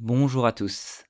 Bonjour 0.00 0.44
à 0.44 0.50
tous. 0.50 1.04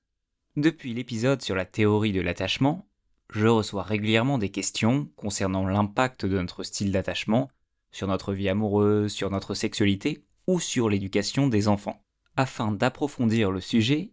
Depuis 0.56 0.92
l'épisode 0.92 1.40
sur 1.40 1.54
la 1.54 1.64
théorie 1.64 2.12
de 2.12 2.20
l'attachement, 2.20 2.86
je 3.30 3.46
reçois 3.46 3.82
régulièrement 3.82 4.36
des 4.36 4.50
questions 4.50 5.08
concernant 5.16 5.66
l'impact 5.66 6.26
de 6.26 6.36
notre 6.36 6.62
style 6.64 6.92
d'attachement 6.92 7.50
sur 7.92 8.08
notre 8.08 8.34
vie 8.34 8.50
amoureuse, 8.50 9.10
sur 9.10 9.30
notre 9.30 9.54
sexualité 9.54 10.26
ou 10.46 10.60
sur 10.60 10.90
l'éducation 10.90 11.48
des 11.48 11.66
enfants. 11.66 12.04
Afin 12.36 12.72
d'approfondir 12.72 13.50
le 13.50 13.62
sujet, 13.62 14.12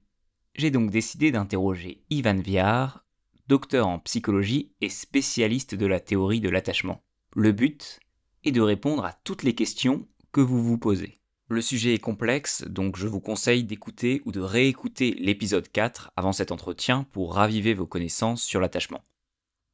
j'ai 0.55 0.71
donc 0.71 0.89
décidé 0.89 1.31
d'interroger 1.31 2.05
Ivan 2.09 2.39
Viard, 2.39 3.03
docteur 3.49 3.89
en 3.89 3.99
psychologie 3.99 4.71
et 4.79 4.89
spécialiste 4.89 5.75
de 5.75 5.85
la 5.85 5.99
théorie 5.99 6.39
de 6.39 6.49
l'attachement. 6.49 7.03
Le 7.35 7.51
but 7.51 7.99
est 8.45 8.53
de 8.53 8.61
répondre 8.61 9.03
à 9.03 9.13
toutes 9.25 9.43
les 9.43 9.53
questions 9.53 10.07
que 10.31 10.39
vous 10.39 10.63
vous 10.63 10.77
posez. 10.77 11.20
Le 11.51 11.59
sujet 11.59 11.93
est 11.93 11.99
complexe, 11.99 12.63
donc 12.65 12.95
je 12.95 13.09
vous 13.09 13.19
conseille 13.19 13.65
d'écouter 13.65 14.21
ou 14.23 14.31
de 14.31 14.39
réécouter 14.39 15.17
l'épisode 15.19 15.69
4 15.69 16.13
avant 16.15 16.31
cet 16.31 16.49
entretien 16.49 17.05
pour 17.11 17.35
raviver 17.35 17.73
vos 17.73 17.85
connaissances 17.85 18.41
sur 18.41 18.61
l'attachement. 18.61 19.01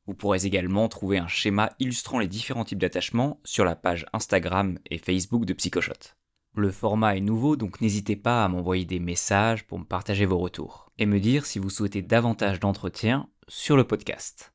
Vous 0.07 0.15
pourrez 0.15 0.47
également 0.47 0.87
trouver 0.87 1.19
un 1.19 1.27
schéma 1.27 1.69
illustrant 1.77 2.17
les 2.17 2.27
différents 2.27 2.65
types 2.65 2.79
d'attachement 2.79 3.39
sur 3.43 3.63
la 3.63 3.75
page 3.75 4.07
Instagram 4.11 4.79
et 4.89 4.97
Facebook 4.97 5.45
de 5.45 5.53
Psychoshot. 5.53 6.15
Le 6.55 6.71
format 6.71 7.15
est 7.15 7.21
nouveau, 7.21 7.55
donc 7.55 7.79
n'hésitez 7.79 8.15
pas 8.15 8.43
à 8.43 8.47
m'envoyer 8.47 8.85
des 8.85 8.99
messages 8.99 9.63
pour 9.63 9.77
me 9.77 9.85
partager 9.85 10.25
vos 10.25 10.39
retours 10.39 10.91
et 10.97 11.05
me 11.05 11.19
dire 11.19 11.45
si 11.45 11.59
vous 11.59 11.69
souhaitez 11.69 12.01
davantage 12.01 12.59
d'entretiens 12.59 13.29
sur 13.47 13.77
le 13.77 13.83
podcast. 13.83 14.51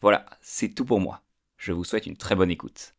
Voilà, 0.00 0.26
c'est 0.40 0.74
tout 0.74 0.84
pour 0.84 0.98
moi. 0.98 1.22
Je 1.56 1.70
vous 1.70 1.84
souhaite 1.84 2.06
une 2.06 2.16
très 2.16 2.34
bonne 2.34 2.50
écoute. 2.50 2.96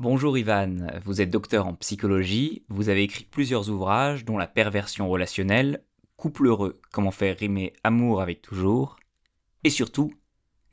Bonjour 0.00 0.38
Ivan, 0.38 0.86
vous 1.04 1.20
êtes 1.20 1.28
docteur 1.28 1.66
en 1.66 1.74
psychologie, 1.74 2.64
vous 2.70 2.88
avez 2.88 3.02
écrit 3.02 3.24
plusieurs 3.30 3.68
ouvrages 3.68 4.24
dont 4.24 4.38
La 4.38 4.46
perversion 4.46 5.10
relationnelle, 5.10 5.84
Couple 6.16 6.46
heureux, 6.46 6.80
comment 6.90 7.10
faire 7.10 7.36
rimer 7.36 7.74
amour 7.84 8.22
avec 8.22 8.40
toujours, 8.40 8.96
et 9.62 9.68
surtout 9.68 10.14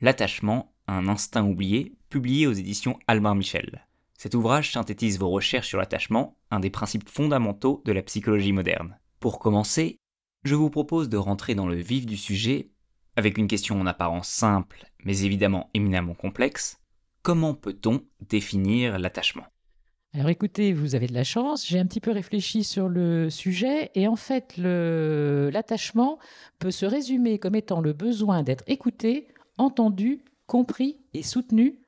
L'attachement, 0.00 0.72
un 0.86 1.08
instinct 1.08 1.44
oublié, 1.44 1.94
publié 2.08 2.46
aux 2.46 2.54
éditions 2.54 2.98
Albin 3.06 3.34
Michel. 3.34 3.86
Cet 4.14 4.34
ouvrage 4.34 4.72
synthétise 4.72 5.18
vos 5.18 5.28
recherches 5.28 5.68
sur 5.68 5.78
l'attachement, 5.78 6.38
un 6.50 6.60
des 6.60 6.70
principes 6.70 7.10
fondamentaux 7.10 7.82
de 7.84 7.92
la 7.92 8.00
psychologie 8.00 8.54
moderne. 8.54 8.96
Pour 9.20 9.40
commencer, 9.40 9.98
je 10.44 10.54
vous 10.54 10.70
propose 10.70 11.10
de 11.10 11.18
rentrer 11.18 11.54
dans 11.54 11.68
le 11.68 11.76
vif 11.76 12.06
du 12.06 12.16
sujet 12.16 12.70
avec 13.14 13.36
une 13.36 13.46
question 13.46 13.78
en 13.78 13.86
apparence 13.86 14.30
simple, 14.30 14.90
mais 15.04 15.20
évidemment 15.26 15.68
éminemment 15.74 16.14
complexe 16.14 16.80
comment 17.22 17.54
peut-on 17.54 18.02
définir 18.20 18.98
l'attachement? 18.98 19.44
Alors 20.14 20.30
écoutez, 20.30 20.72
vous 20.72 20.94
avez 20.94 21.06
de 21.06 21.12
la 21.12 21.24
chance, 21.24 21.66
j'ai 21.66 21.78
un 21.78 21.84
petit 21.84 22.00
peu 22.00 22.10
réfléchi 22.10 22.64
sur 22.64 22.88
le 22.88 23.28
sujet 23.28 23.90
et 23.94 24.08
en 24.08 24.16
fait 24.16 24.56
l'attachement 24.56 26.18
peut 26.58 26.70
se 26.70 26.86
résumer 26.86 27.38
comme 27.38 27.54
étant 27.54 27.82
le 27.82 27.92
besoin 27.92 28.42
d'être 28.42 28.64
écouté, 28.66 29.28
entendu, 29.58 30.24
compris 30.46 30.98
et 31.12 31.22
soutenu 31.22 31.80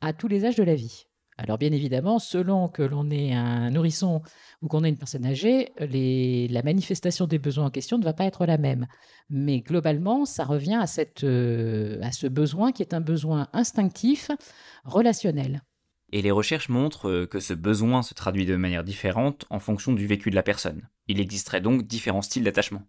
à 0.00 0.14
tous 0.14 0.26
les 0.26 0.46
âges 0.46 0.56
de 0.56 0.62
la 0.62 0.74
vie. 0.74 1.06
Alors 1.42 1.56
bien 1.56 1.72
évidemment, 1.72 2.18
selon 2.18 2.68
que 2.68 2.82
l'on 2.82 3.10
est 3.10 3.32
un 3.32 3.70
nourrisson 3.70 4.20
ou 4.60 4.68
qu'on 4.68 4.84
est 4.84 4.90
une 4.90 4.98
personne 4.98 5.24
âgée, 5.24 5.72
la 5.78 6.62
manifestation 6.62 7.26
des 7.26 7.38
besoins 7.38 7.64
en 7.64 7.70
question 7.70 7.96
ne 7.96 8.04
va 8.04 8.12
pas 8.12 8.26
être 8.26 8.44
la 8.44 8.58
même. 8.58 8.86
Mais 9.30 9.60
globalement, 9.60 10.26
ça 10.26 10.44
revient 10.44 10.78
à, 10.78 10.84
euh, 11.24 11.98
à 12.02 12.12
ce 12.12 12.26
besoin 12.26 12.72
qui 12.72 12.82
est 12.82 12.92
un 12.92 13.00
besoin 13.00 13.48
instinctif, 13.54 14.30
relationnel. 14.84 15.62
Et 16.12 16.20
les 16.20 16.30
recherches 16.30 16.68
montrent 16.68 17.08
euh, 17.08 17.26
que 17.26 17.40
ce 17.40 17.54
besoin 17.54 18.02
se 18.02 18.12
traduit 18.12 18.44
de 18.44 18.56
manière 18.56 18.84
différente 18.84 19.46
en 19.48 19.60
fonction 19.60 19.94
du 19.94 20.06
vécu 20.06 20.28
de 20.28 20.34
la 20.34 20.42
personne. 20.42 20.90
Il 21.08 21.20
existerait 21.20 21.62
donc 21.62 21.86
différents 21.86 22.20
styles 22.20 22.44
d'attachement. 22.44 22.82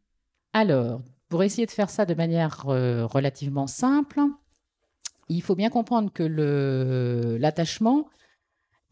Alors, 0.52 1.02
pour 1.30 1.42
essayer 1.44 1.66
de 1.66 1.72
faire 1.72 1.90
ça 1.90 2.06
de 2.06 2.16
manière 2.16 2.68
euh, 2.68 3.06
relativement 3.06 3.68
simple, 3.68 4.20
il 5.30 5.42
faut 5.42 5.56
bien 5.56 5.70
comprendre 5.70 6.12
que 6.12 7.38
l'attachement 7.40 8.10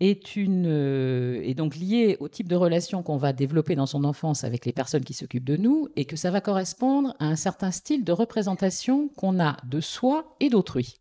euh, 0.02 1.42
est 1.44 1.54
donc 1.56 1.76
lié 1.76 2.16
au 2.20 2.30
type 2.30 2.48
de 2.48 2.56
relation 2.56 3.04
qu'on 3.04 3.18
va 3.18 3.34
développer 3.34 3.76
dans 3.76 3.86
son 3.86 4.04
enfance 4.04 4.44
avec 4.44 4.66
les 4.66 4.72
personnes 4.72 5.04
qui 5.04 5.14
s'occupent 5.14 5.46
de 5.46 5.58
nous 5.58 5.90
et 5.96 6.06
que 6.06 6.16
ça 6.16 6.32
va 6.32 6.40
correspondre 6.42 7.16
à 7.20 7.26
un 7.26 7.36
certain 7.36 7.72
style 7.72 8.04
de 8.04 8.12
représentation 8.12 9.10
qu'on 9.10 9.40
a 9.40 9.58
de 9.66 9.82
soi 9.82 10.36
et 10.40 10.50
d'autrui. 10.50 10.96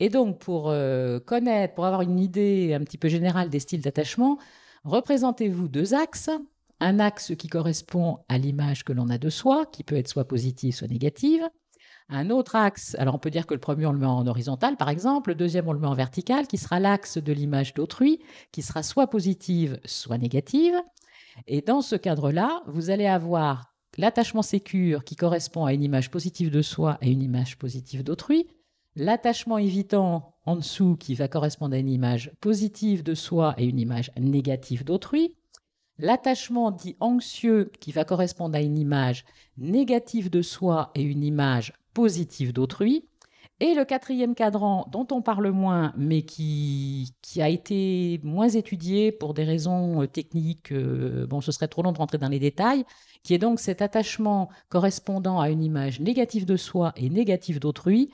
Et 0.00 0.08
donc, 0.08 0.38
pour 0.38 0.70
euh, 0.70 1.20
connaître, 1.20 1.74
pour 1.74 1.86
avoir 1.86 2.02
une 2.02 2.18
idée 2.18 2.74
un 2.74 2.80
petit 2.80 2.98
peu 2.98 3.08
générale 3.08 3.50
des 3.50 3.60
styles 3.60 3.82
d'attachement, 3.82 4.38
représentez-vous 4.84 5.68
deux 5.68 5.94
axes. 5.94 6.30
Un 6.80 7.00
axe 7.00 7.32
qui 7.36 7.48
correspond 7.48 8.18
à 8.28 8.38
l'image 8.38 8.84
que 8.84 8.92
l'on 8.92 9.08
a 9.08 9.18
de 9.18 9.30
soi, 9.30 9.66
qui 9.66 9.82
peut 9.82 9.96
être 9.96 10.06
soit 10.06 10.28
positive, 10.28 10.74
soit 10.74 10.86
négative, 10.86 11.42
un 12.08 12.30
autre 12.30 12.56
axe, 12.56 12.96
alors 12.98 13.14
on 13.14 13.18
peut 13.18 13.30
dire 13.30 13.46
que 13.46 13.54
le 13.54 13.60
premier 13.60 13.86
on 13.86 13.92
le 13.92 13.98
met 13.98 14.06
en 14.06 14.26
horizontal 14.26 14.76
par 14.76 14.88
exemple, 14.88 15.30
le 15.30 15.34
deuxième 15.34 15.68
on 15.68 15.72
le 15.72 15.78
met 15.78 15.86
en 15.86 15.94
vertical, 15.94 16.46
qui 16.46 16.56
sera 16.56 16.80
l'axe 16.80 17.18
de 17.18 17.32
l'image 17.32 17.74
d'autrui, 17.74 18.20
qui 18.52 18.62
sera 18.62 18.82
soit 18.82 19.08
positive, 19.08 19.78
soit 19.84 20.18
négative. 20.18 20.74
Et 21.46 21.60
dans 21.60 21.82
ce 21.82 21.96
cadre-là, 21.96 22.62
vous 22.66 22.90
allez 22.90 23.06
avoir 23.06 23.74
l'attachement 23.96 24.42
sécure 24.42 25.04
qui 25.04 25.16
correspond 25.16 25.64
à 25.64 25.72
une 25.72 25.82
image 25.82 26.10
positive 26.10 26.50
de 26.50 26.62
soi 26.62 26.98
et 27.02 27.10
une 27.10 27.22
image 27.22 27.58
positive 27.58 28.02
d'autrui, 28.02 28.46
l'attachement 28.96 29.58
évitant 29.58 30.34
en 30.46 30.56
dessous 30.56 30.96
qui 30.96 31.14
va 31.14 31.28
correspondre 31.28 31.74
à 31.74 31.78
une 31.78 31.88
image 31.88 32.32
positive 32.40 33.02
de 33.02 33.14
soi 33.14 33.54
et 33.58 33.64
une 33.64 33.78
image 33.78 34.10
négative 34.18 34.84
d'autrui, 34.84 35.34
l'attachement 35.98 36.70
dit 36.70 36.96
anxieux 37.00 37.70
qui 37.80 37.92
va 37.92 38.04
correspondre 38.04 38.56
à 38.56 38.60
une 38.60 38.78
image 38.78 39.24
négative 39.56 40.30
de 40.30 40.42
soi 40.42 40.90
et 40.94 41.02
une 41.02 41.24
image 41.24 41.72
positive 41.98 42.52
d'autrui. 42.52 43.08
Et 43.58 43.74
le 43.74 43.84
quatrième 43.84 44.36
cadran, 44.36 44.86
dont 44.92 45.08
on 45.10 45.20
parle 45.20 45.50
moins, 45.50 45.92
mais 45.96 46.22
qui, 46.22 47.12
qui 47.22 47.42
a 47.42 47.48
été 47.48 48.20
moins 48.22 48.48
étudié 48.48 49.10
pour 49.10 49.34
des 49.34 49.42
raisons 49.42 50.02
euh, 50.02 50.06
techniques, 50.06 50.70
euh, 50.70 51.26
bon, 51.26 51.40
ce 51.40 51.50
serait 51.50 51.66
trop 51.66 51.82
long 51.82 51.90
de 51.90 51.98
rentrer 51.98 52.18
dans 52.18 52.28
les 52.28 52.38
détails, 52.38 52.84
qui 53.24 53.34
est 53.34 53.38
donc 53.38 53.58
cet 53.58 53.82
attachement 53.82 54.48
correspondant 54.68 55.40
à 55.40 55.50
une 55.50 55.64
image 55.64 55.98
négative 55.98 56.46
de 56.46 56.56
soi 56.56 56.92
et 56.94 57.10
négative 57.10 57.58
d'autrui, 57.58 58.12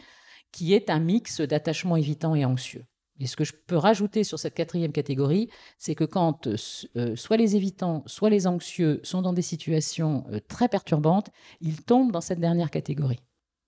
qui 0.51 0.73
est 0.73 0.89
un 0.89 0.99
mix 0.99 1.43
d'attachement 1.43 1.97
évitant 1.97 2.35
et 2.35 2.47
anxieux. 2.47 2.87
Et 3.21 3.27
ce 3.27 3.37
que 3.37 3.45
je 3.45 3.53
peux 3.67 3.77
rajouter 3.77 4.25
sur 4.25 4.39
cette 4.39 4.55
quatrième 4.55 4.93
catégorie, 4.93 5.51
c'est 5.77 5.95
que 5.95 6.05
quand 6.05 6.47
euh, 6.47 7.17
soit 7.17 7.37
les 7.37 7.55
évitants, 7.55 8.03
soit 8.07 8.31
les 8.31 8.47
anxieux 8.47 9.01
sont 9.03 9.21
dans 9.21 9.35
des 9.35 9.43
situations 9.43 10.25
très 10.49 10.71
perturbantes, 10.71 11.29
ils 11.61 11.83
tombent 11.83 12.13
dans 12.13 12.23
cette 12.23 12.41
dernière 12.41 12.71
catégorie. 12.71 13.21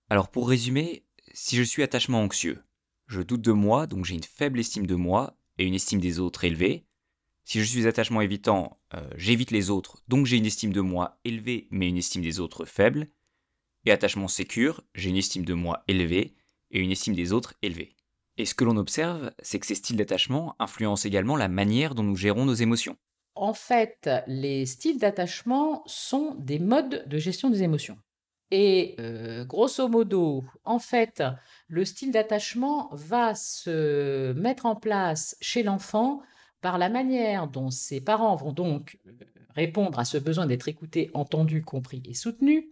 Alors 0.09 0.29
pour 0.29 0.47
résumer, 0.47 1.03
si 1.33 1.57
je 1.57 1.63
suis 1.63 1.83
attachement 1.83 2.21
anxieux, 2.21 2.63
je 3.07 3.21
doute 3.21 3.41
de 3.41 3.51
moi, 3.51 3.87
donc 3.87 4.05
j'ai 4.05 4.15
une 4.15 4.23
faible 4.23 4.59
estime 4.59 4.87
de 4.87 4.95
moi 4.95 5.37
et 5.57 5.65
une 5.65 5.73
estime 5.73 5.99
des 5.99 6.19
autres 6.19 6.45
élevée. 6.45 6.85
Si 7.43 7.59
je 7.59 7.65
suis 7.65 7.87
attachement 7.87 8.21
évitant, 8.21 8.79
euh, 8.93 9.09
j'évite 9.15 9.51
les 9.51 9.69
autres, 9.69 10.01
donc 10.07 10.25
j'ai 10.25 10.37
une 10.37 10.45
estime 10.45 10.71
de 10.71 10.81
moi 10.81 11.19
élevée 11.25 11.67
mais 11.71 11.89
une 11.89 11.97
estime 11.97 12.21
des 12.21 12.39
autres 12.39 12.63
faible. 12.65 13.09
Et 13.85 13.91
attachement 13.91 14.29
sécure, 14.29 14.81
j'ai 14.95 15.09
une 15.09 15.17
estime 15.17 15.45
de 15.45 15.53
moi 15.53 15.83
élevée 15.89 16.35
et 16.71 16.79
une 16.79 16.91
estime 16.91 17.13
des 17.13 17.33
autres 17.33 17.55
élevée. 17.61 17.95
Et 18.37 18.45
ce 18.45 18.55
que 18.55 18.63
l'on 18.63 18.77
observe, 18.77 19.31
c'est 19.41 19.59
que 19.59 19.65
ces 19.65 19.75
styles 19.75 19.97
d'attachement 19.97 20.55
influencent 20.59 21.07
également 21.07 21.35
la 21.35 21.47
manière 21.49 21.95
dont 21.95 22.03
nous 22.03 22.15
gérons 22.15 22.45
nos 22.45 22.53
émotions. 22.53 22.97
En 23.35 23.53
fait, 23.53 24.09
les 24.27 24.65
styles 24.65 24.99
d'attachement 24.99 25.83
sont 25.85 26.35
des 26.39 26.59
modes 26.59 27.05
de 27.07 27.17
gestion 27.17 27.49
des 27.49 27.63
émotions. 27.63 27.97
Et 28.51 28.95
euh, 28.99 29.43
grosso 29.43 29.87
modo, 29.89 30.45
en 30.63 30.79
fait, 30.79 31.21
le 31.67 31.83
style 31.83 32.11
d'attachement 32.11 32.89
va 32.93 33.35
se 33.35 34.31
mettre 34.33 34.65
en 34.65 34.75
place 34.75 35.35
chez 35.41 35.63
l'enfant 35.63 36.21
par 36.61 36.77
la 36.77 36.89
manière 36.89 37.47
dont 37.47 37.69
ses 37.69 37.99
parents 37.99 38.35
vont 38.35 38.53
donc 38.53 38.99
euh, 39.05 39.11
répondre 39.55 39.99
à 39.99 40.05
ce 40.05 40.17
besoin 40.17 40.45
d'être 40.45 40.69
écouté, 40.69 41.11
entendu, 41.13 41.61
compris 41.61 42.01
et 42.05 42.13
soutenu. 42.13 42.71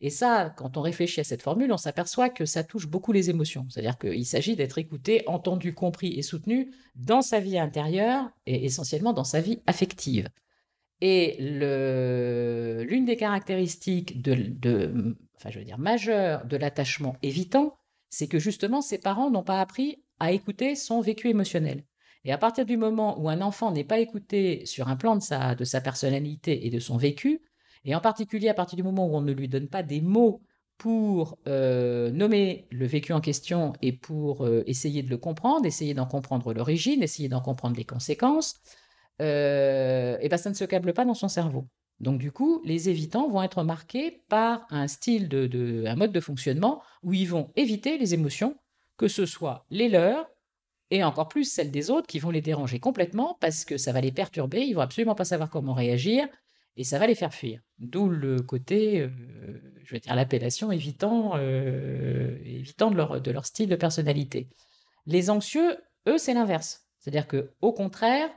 Et 0.00 0.10
ça, 0.10 0.52
quand 0.56 0.76
on 0.76 0.80
réfléchit 0.80 1.20
à 1.20 1.24
cette 1.24 1.42
formule, 1.42 1.72
on 1.72 1.76
s'aperçoit 1.76 2.28
que 2.28 2.44
ça 2.44 2.64
touche 2.64 2.88
beaucoup 2.88 3.12
les 3.12 3.30
émotions. 3.30 3.66
C'est-à-dire 3.70 3.96
qu'il 3.98 4.26
s'agit 4.26 4.56
d'être 4.56 4.78
écouté, 4.78 5.22
entendu, 5.28 5.74
compris 5.74 6.18
et 6.18 6.22
soutenu 6.22 6.72
dans 6.96 7.22
sa 7.22 7.38
vie 7.38 7.58
intérieure 7.58 8.28
et 8.46 8.64
essentiellement 8.64 9.12
dans 9.12 9.22
sa 9.22 9.40
vie 9.40 9.60
affective. 9.68 10.28
Et 11.04 11.36
l'une 11.40 13.04
des 13.04 13.16
caractéristiques 13.16 14.22
de, 14.22 15.16
enfin, 15.36 15.50
veux 15.50 15.64
dire, 15.64 15.78
majeures 15.78 16.46
de 16.46 16.56
l'attachement 16.56 17.16
évitant, 17.22 17.74
c'est 18.08 18.28
que 18.28 18.38
justement, 18.38 18.80
ses 18.80 18.98
parents 18.98 19.28
n'ont 19.28 19.42
pas 19.42 19.60
appris 19.60 20.04
à 20.20 20.30
écouter 20.30 20.76
son 20.76 21.00
vécu 21.00 21.28
émotionnel. 21.28 21.82
Et 22.24 22.30
à 22.30 22.38
partir 22.38 22.64
du 22.64 22.76
moment 22.76 23.20
où 23.20 23.28
un 23.28 23.40
enfant 23.40 23.72
n'est 23.72 23.82
pas 23.82 23.98
écouté 23.98 24.64
sur 24.64 24.86
un 24.86 24.94
plan 24.94 25.16
de 25.16 25.22
sa, 25.22 25.56
de 25.56 25.64
sa 25.64 25.80
personnalité 25.80 26.68
et 26.68 26.70
de 26.70 26.78
son 26.78 26.98
vécu, 26.98 27.40
et 27.84 27.96
en 27.96 28.00
particulier 28.00 28.48
à 28.48 28.54
partir 28.54 28.76
du 28.76 28.84
moment 28.84 29.08
où 29.08 29.16
on 29.16 29.22
ne 29.22 29.32
lui 29.32 29.48
donne 29.48 29.66
pas 29.66 29.82
des 29.82 30.00
mots 30.00 30.40
pour 30.78 31.36
euh, 31.48 32.12
nommer 32.12 32.68
le 32.70 32.86
vécu 32.86 33.12
en 33.12 33.20
question 33.20 33.72
et 33.82 33.90
pour 33.90 34.46
euh, 34.46 34.62
essayer 34.68 35.02
de 35.02 35.10
le 35.10 35.18
comprendre, 35.18 35.66
essayer 35.66 35.94
d'en 35.94 36.06
comprendre 36.06 36.52
l'origine, 36.54 37.02
essayer 37.02 37.28
d'en 37.28 37.40
comprendre 37.40 37.76
les 37.76 37.84
conséquences, 37.84 38.60
et 39.18 40.28
ben 40.28 40.36
ça 40.36 40.50
ne 40.50 40.54
se 40.54 40.64
câble 40.64 40.92
pas 40.92 41.04
dans 41.04 41.14
son 41.14 41.28
cerveau. 41.28 41.66
Donc 42.02 42.18
du 42.18 42.32
coup, 42.32 42.60
les 42.64 42.88
évitants 42.88 43.28
vont 43.28 43.42
être 43.42 43.62
marqués 43.62 44.22
par 44.28 44.66
un 44.70 44.88
style 44.88 45.28
de, 45.28 45.84
un 45.86 45.94
mode 45.94 46.12
de 46.12 46.20
fonctionnement 46.20 46.82
où 47.02 47.14
ils 47.14 47.28
vont 47.28 47.50
éviter 47.54 47.96
les 47.96 48.12
émotions, 48.12 48.56
que 48.96 49.08
ce 49.08 49.24
soit 49.24 49.64
les 49.70 49.88
leurs 49.88 50.28
et 50.90 51.04
encore 51.04 51.28
plus 51.28 51.44
celles 51.44 51.70
des 51.70 51.90
autres 51.90 52.08
qui 52.08 52.18
vont 52.18 52.30
les 52.30 52.42
déranger 52.42 52.80
complètement 52.80 53.38
parce 53.40 53.64
que 53.64 53.78
ça 53.78 53.92
va 53.92 54.00
les 54.00 54.12
perturber, 54.12 54.62
ils 54.62 54.74
vont 54.74 54.82
absolument 54.82 55.14
pas 55.14 55.24
savoir 55.24 55.48
comment 55.48 55.74
réagir 55.74 56.28
et 56.76 56.84
ça 56.84 56.98
va 56.98 57.06
les 57.06 57.14
faire 57.14 57.32
fuir. 57.32 57.60
D'où 57.78 58.08
le 58.08 58.42
côté, 58.42 59.00
euh, 59.00 59.08
je 59.84 59.94
vais 59.94 60.00
dire 60.00 60.14
l'appellation 60.14 60.72
évitant, 60.72 61.32
euh, 61.36 62.36
évitant 62.44 62.90
de 62.90 62.96
leur, 62.96 63.20
de 63.20 63.30
leur 63.30 63.46
style 63.46 63.68
de 63.68 63.76
personnalité. 63.76 64.48
Les 65.06 65.30
anxieux, 65.30 65.78
eux, 66.08 66.18
c'est 66.18 66.34
l'inverse. 66.34 66.86
C'est-à-dire 66.98 67.28
que 67.28 67.52
au 67.60 67.72
contraire, 67.72 68.28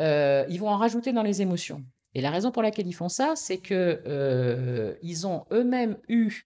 euh, 0.00 0.44
ils 0.48 0.60
vont 0.60 0.68
en 0.68 0.76
rajouter 0.76 1.12
dans 1.12 1.22
les 1.22 1.42
émotions. 1.42 1.84
Et 2.14 2.20
la 2.20 2.30
raison 2.30 2.50
pour 2.50 2.62
laquelle 2.62 2.86
ils 2.86 2.94
font 2.94 3.08
ça, 3.08 3.34
c'est 3.36 3.58
que 3.58 4.96
ils 5.02 5.26
ont 5.26 5.46
eux-mêmes 5.50 5.96
eu 6.08 6.44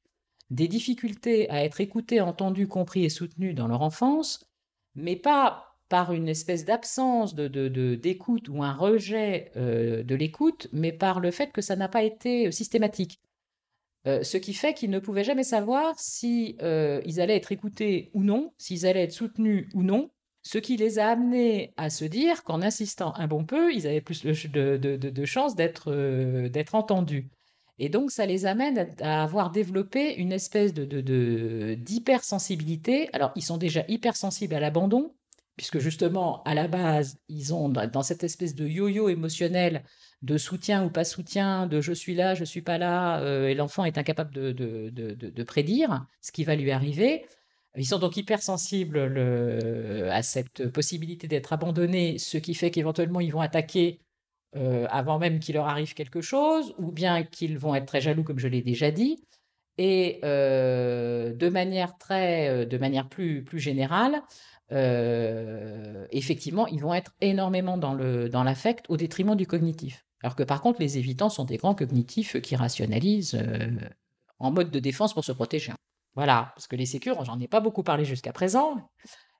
des 0.51 0.69
difficultés 0.69 1.49
à 1.51 1.65
être 1.65 1.81
écoutés, 1.81 2.21
entendus, 2.21 2.69
compris 2.69 3.05
et 3.05 3.11
soutenus 3.11 3.55
dans 3.55 3.69
leur 3.69 3.83
enfance, 3.83 4.49
mais 4.95 5.17
pas 5.17 5.69
par 5.89 6.13
une 6.13 6.29
espèce 6.29 6.65
d'absence 6.65 7.35
de, 7.35 7.95
d'écoute 7.95 8.49
ou 8.49 8.63
un 8.63 8.75
rejet 8.75 9.51
euh, 9.57 10.03
de 10.03 10.15
l'écoute, 10.15 10.69
mais 10.73 10.93
par 10.93 11.21
le 11.21 11.31
fait 11.31 11.51
que 11.51 11.63
ça 11.63 11.77
n'a 11.77 11.89
pas 11.89 12.03
été 12.03 12.53
systématique. 12.53 13.21
Euh, 14.07 14.23
ce 14.23 14.37
qui 14.37 14.55
fait 14.55 14.75
qu'ils 14.75 14.91
ne 14.91 14.99
pouvaient 14.99 15.25
jamais 15.25 15.45
savoir 15.45 15.99
si 15.99 16.57
euh, 16.63 17.01
ils 17.05 17.21
allaient 17.21 17.37
être 17.37 17.53
écoutés 17.53 18.11
ou 18.15 18.23
non, 18.23 18.53
s'ils 18.59 18.87
allaient 18.87 19.05
être 19.05 19.13
soutenus 19.13 19.69
ou 19.75 19.83
non, 19.83 20.11
ce 20.43 20.59
qui 20.59 20.77
les 20.77 20.99
a 20.99 21.09
amenés 21.09 21.75
à 21.77 21.91
se 21.91 22.05
dire 22.05 22.45
qu'en 22.45 22.63
insistant 22.63 23.15
un 23.17 23.27
bon 23.27 23.45
peu, 23.45 23.73
ils 23.73 23.87
avaient 23.87 24.01
plus 24.01 24.23
de, 24.23 25.25
chances 25.25 25.57
d'être, 25.57 25.93
d'être 26.49 26.75
entendus. 26.75 27.31
Et 27.79 27.89
donc, 27.89 28.11
ça 28.11 28.27
les 28.27 28.47
amène 28.47 28.95
à 29.01 29.23
avoir 29.23 29.51
développé 29.51 30.15
une 30.15 30.33
espèce 30.33 30.75
de, 30.75 31.75
d'hypersensibilité. 31.75 33.09
Alors, 33.13 33.31
ils 33.37 33.43
sont 33.43 33.57
déjà 33.57 33.85
hypersensibles 33.89 34.55
à 34.55 34.61
l'abandon, 34.61 35.15
puisque 35.57 35.79
justement, 35.79 36.43
à 36.45 36.55
la 36.55 36.67
base, 36.67 37.19
ils 37.29 37.55
ont 37.55 37.69
dans 37.69 38.03
cette 38.03 38.25
espèce 38.25 38.55
de 38.55 38.67
yo-yo 38.67 39.09
émotionnel 39.09 39.85
de 40.23 40.37
soutien 40.39 40.85
ou 40.85 40.91
pas 40.91 41.05
soutien, 41.05 41.67
de 41.67 41.81
je 41.81 41.93
suis 41.93 42.15
là, 42.15 42.35
je 42.35 42.45
suis 42.45 42.63
pas 42.63 42.79
là, 42.79 43.21
euh, 43.21 43.49
et 43.49 43.55
l'enfant 43.55 43.85
est 43.85 43.99
incapable 43.99 44.33
de, 44.35 45.43
prédire 45.45 46.07
ce 46.21 46.33
qui 46.33 46.43
va 46.43 46.57
lui 46.57 46.73
arriver. 46.73 47.27
Ils 47.77 47.87
sont 47.87 47.99
donc 47.99 48.17
hypersensibles 48.17 49.07
le, 49.07 50.09
à 50.11 50.23
cette 50.23 50.69
possibilité 50.69 51.29
d'être 51.29 51.53
abandonnés, 51.53 52.19
ce 52.19 52.39
qui 52.39 52.55
fait 52.55 52.71
qu'éventuellement 52.71 53.21
ils 53.21 53.33
vont 53.33 53.41
attaquer 53.41 54.01
euh, 54.57 54.87
avant 54.91 55.19
même 55.19 55.41
qu'il 55.41 55.57
leur 55.57 55.69
arrive 55.69 55.95
quelque 55.95 56.21
chose, 56.21 56.75
ou 56.79 56.91
bien 56.91 57.23
qu'ils 57.23 57.59
vont 57.59 57.75
être 57.75 57.87
très 57.87 58.01
jaloux, 58.01 58.25
comme 58.25 58.39
je 58.39 58.49
l'ai 58.49 58.63
déjà 58.63 58.91
dit. 58.91 59.23
Et 59.77 60.21
euh, 60.25 61.33
de 61.35 61.49
manière 61.49 61.99
très, 61.99 62.49
euh, 62.49 62.65
de 62.65 62.79
manière 62.79 63.09
plus, 63.09 63.45
plus 63.45 63.61
générale, 63.61 64.23
effectivement, 66.11 66.67
ils 66.67 66.81
vont 66.81 66.93
être 66.93 67.13
énormément 67.23 67.79
dans 67.79 67.95
dans 67.95 68.45
l'affect 68.45 68.85
au 68.89 68.97
détriment 68.99 69.35
du 69.35 69.47
cognitif. 69.47 70.05
Alors 70.23 70.37
que 70.37 70.43
par 70.43 70.61
contre, 70.61 70.81
les 70.81 70.99
évitants 70.99 71.31
sont 71.31 71.45
des 71.45 71.57
grands 71.57 71.75
cognitifs 71.75 72.41
qui 72.43 72.55
rationalisent 72.55 73.41
en 74.39 74.51
mode 74.51 74.71
de 74.71 74.79
défense 74.79 75.15
pour 75.15 75.25
se 75.25 75.33
protéger. 75.33 75.73
Voilà, 76.19 76.51
parce 76.57 76.67
que 76.67 76.75
les 76.75 76.85
sécures, 76.85 77.25
j'en 77.25 77.39
ai 77.39 77.47
pas 77.47 77.61
beaucoup 77.61 77.85
parlé 77.85 78.05
jusqu'à 78.05 78.33
présent, 78.33 78.91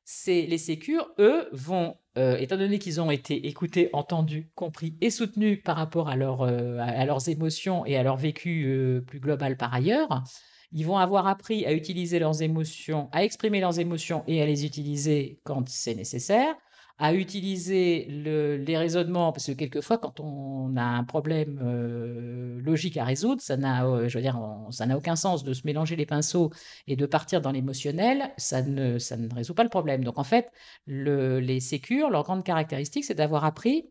c'est 0.05 0.43
les 0.43 0.59
sécures, 0.59 1.11
eux, 1.19 1.49
vont, 1.51 1.97
euh, 2.17 2.37
étant 2.37 2.57
donné 2.57 2.79
qu'ils 2.79 3.01
ont 3.01 3.11
été 3.11 3.49
écoutés, 3.49 3.91
entendus, 3.93 4.53
compris 4.55 4.97
et 5.01 5.11
soutenus 5.11 5.61
par 5.65 5.75
rapport 5.75 6.09
à, 6.09 6.15
euh, 6.15 7.05
leurs 7.05 7.29
émotions 7.29 7.85
et 7.85 7.97
à 7.97 8.05
leur 8.05 8.17
vécu 8.17 8.67
euh, 8.69 9.01
plus 9.01 9.19
global 9.19 9.57
par 9.57 9.75
ailleurs, 9.75 10.23
ils 10.71 10.87
vont 10.87 10.99
avoir 10.99 11.27
appris 11.27 11.67
à 11.67 11.73
utiliser 11.73 12.21
leurs 12.21 12.43
émotions, 12.43 13.09
à 13.11 13.25
exprimer 13.25 13.59
leurs 13.59 13.81
émotions 13.81 14.23
et 14.29 14.41
à 14.41 14.47
les 14.47 14.65
utiliser 14.65 15.41
quand 15.43 15.69
c'est 15.69 15.97
nécessaire, 15.97 16.55
à 16.99 17.15
utiliser 17.15 18.07
les 18.09 18.77
raisonnements, 18.77 19.31
parce 19.33 19.47
que 19.47 19.53
quelquefois, 19.53 19.99
quand 19.99 20.19
on 20.19 20.77
a 20.77 20.83
un 20.83 21.05
problème 21.05 21.61
euh, 21.63 22.61
logique 22.61 22.97
à 22.97 23.05
résoudre, 23.05 23.41
ça 23.41 23.57
n'a, 23.57 23.87
euh, 23.87 24.09
je 24.09 24.19
veux 24.19 24.23
dire, 24.23 24.41
ça 24.71 24.85
n'a 24.85 24.97
aucun 24.97 25.15
sens 25.15 25.45
de 25.45 25.53
se 25.53 25.63
mélanger 25.65 25.95
les 25.95 26.07
pinceaux 26.07 26.51
et 26.89 26.97
de 26.97 27.07
partir 27.07 27.41
dans 27.41 27.53
l'émotionnel, 27.53 28.33
ça 28.37 28.63
ne, 28.63 28.99
ça 28.99 29.17
ne 29.17 29.33
résout 29.33 29.55
pas 29.55 29.63
le 29.63 29.69
problème. 29.69 30.03
Donc 30.03 30.19
en 30.19 30.25
fait, 30.25 30.51
les 30.87 31.61
sécures, 31.61 32.11
leur 32.11 32.25
grande 32.25 32.43
caractéristique, 32.43 33.05
c'est 33.05 33.15
d'avoir 33.15 33.45
appris 33.45 33.89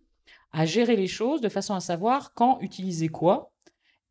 à 0.51 0.65
gérer 0.65 0.97
les 0.97 1.07
choses 1.07 1.39
de 1.39 1.49
façon 1.49 1.75
à 1.75 1.79
savoir 1.79 2.33
quand 2.33 2.59
utiliser 2.61 3.07
quoi. 3.07 3.53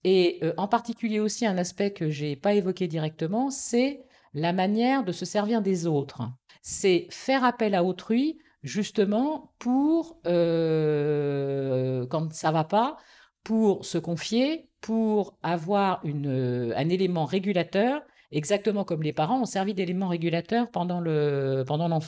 Et 0.04 0.38
euh, 0.43 0.54
en 0.56 0.69
particulier 0.69 1.20
aussi 1.20 1.44
un 1.44 1.58
aspect 1.58 1.93
que 1.93 2.08
j'ai 2.08 2.37
pas 2.37 2.54
évoqué 2.54 2.88
directement, 2.88 3.50
c'est 3.50 4.04
la 4.32 4.52
manière 4.52 5.04
de 5.04 5.12
se 5.12 5.25
servir 5.25 5.60
des 5.60 5.87
autres. 5.87 6.22
C'est 6.62 7.08
faire 7.10 7.44
appel 7.44 7.75
à 7.75 7.84
autrui 7.84 8.38
justement 8.66 9.54
pour, 9.58 10.20
euh, 10.26 12.06
quand 12.08 12.32
ça 12.32 12.50
va 12.50 12.64
pas, 12.64 12.96
pour 13.42 13.84
se 13.84 13.96
confier, 13.98 14.68
pour 14.80 15.38
avoir 15.42 16.04
une, 16.04 16.72
un 16.76 16.88
élément 16.88 17.24
régulateur, 17.24 18.02
exactement 18.30 18.84
comme 18.84 19.02
les 19.02 19.12
parents 19.12 19.40
ont 19.40 19.46
servi 19.46 19.72
d'élément 19.72 20.08
régulateur 20.08 20.70
pendant 20.70 21.00
l'enfance. 21.00 21.64
Pendant 21.66 22.00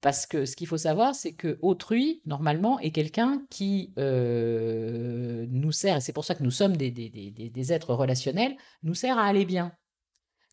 Parce 0.00 0.26
que 0.26 0.44
ce 0.44 0.56
qu'il 0.56 0.66
faut 0.66 0.78
savoir, 0.78 1.14
c'est 1.14 1.34
que 1.34 1.58
autrui, 1.62 2.22
normalement, 2.26 2.78
est 2.80 2.90
quelqu'un 2.90 3.42
qui 3.50 3.92
euh, 3.98 5.46
nous 5.50 5.72
sert, 5.72 5.96
et 5.98 6.00
c'est 6.00 6.12
pour 6.12 6.24
ça 6.24 6.34
que 6.34 6.42
nous 6.42 6.50
sommes 6.50 6.76
des, 6.76 6.90
des, 6.90 7.10
des, 7.10 7.30
des 7.30 7.72
êtres 7.72 7.94
relationnels, 7.94 8.56
nous 8.82 8.94
sert 8.94 9.18
à 9.18 9.24
aller 9.24 9.44
bien. 9.44 9.72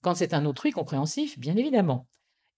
Quand 0.01 0.15
c'est 0.15 0.33
un 0.33 0.45
autrui 0.45 0.71
compréhensif, 0.71 1.39
bien 1.39 1.55
évidemment. 1.55 2.07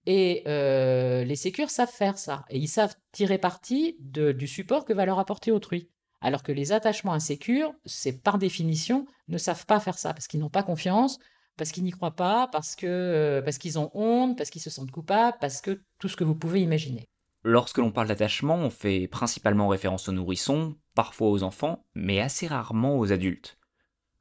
Et 0.06 0.44
euh, 0.48 1.24
les 1.24 1.36
sécures 1.36 1.70
savent 1.70 1.92
faire 1.92 2.18
ça. 2.18 2.46
Et 2.50 2.58
ils 2.58 2.68
savent 2.68 2.96
tirer 3.12 3.38
parti 3.38 3.98
du 4.00 4.48
support 4.48 4.86
que 4.86 4.94
va 4.94 5.06
leur 5.06 5.20
apporter 5.20 5.52
autrui. 5.52 5.90
Alors 6.22 6.44
que 6.44 6.52
les 6.52 6.72
attachements 6.72 7.14
insécures, 7.14 7.74
c'est 7.86 8.24
par 8.24 8.38
définition, 8.38 9.06
ne 9.28 9.38
savent 9.38 9.66
pas 9.66 9.80
faire 9.80 9.98
ça 9.98 10.14
parce 10.14 10.28
qu'ils 10.28 10.40
n'ont 10.40 10.50
pas 10.50 10.64
confiance, 10.64 11.20
parce 11.58 11.72
qu'ils 11.72 11.84
n'y 11.84 11.92
croient 11.92 12.16
pas, 12.16 12.48
parce 12.52 12.76
que 12.76 12.88
euh, 12.88 13.42
parce 13.42 13.58
qu'ils 13.58 13.80
ont 13.80 13.92
honte, 13.94 14.38
parce 14.38 14.50
qu'ils 14.50 14.62
se 14.62 14.70
sentent 14.70 14.92
coupables, 14.92 15.38
parce 15.40 15.62
que 15.62 15.82
tout 16.00 16.08
ce 16.08 16.16
que 16.16 16.24
vous 16.24 16.36
pouvez 16.36 16.62
imaginer. 16.62 17.06
Lorsque 17.44 17.78
l'on 17.78 17.92
parle 17.92 18.08
d'attachement, 18.08 18.56
on 18.56 18.72
fait 18.72 19.08
principalement 19.08 19.68
référence 19.68 20.10
aux 20.10 20.14
nourrissons, 20.14 20.76
parfois 20.96 21.30
aux 21.30 21.44
enfants, 21.44 21.86
mais 21.94 22.20
assez 22.20 22.48
rarement 22.48 22.98
aux 22.98 23.12
adultes. 23.12 23.60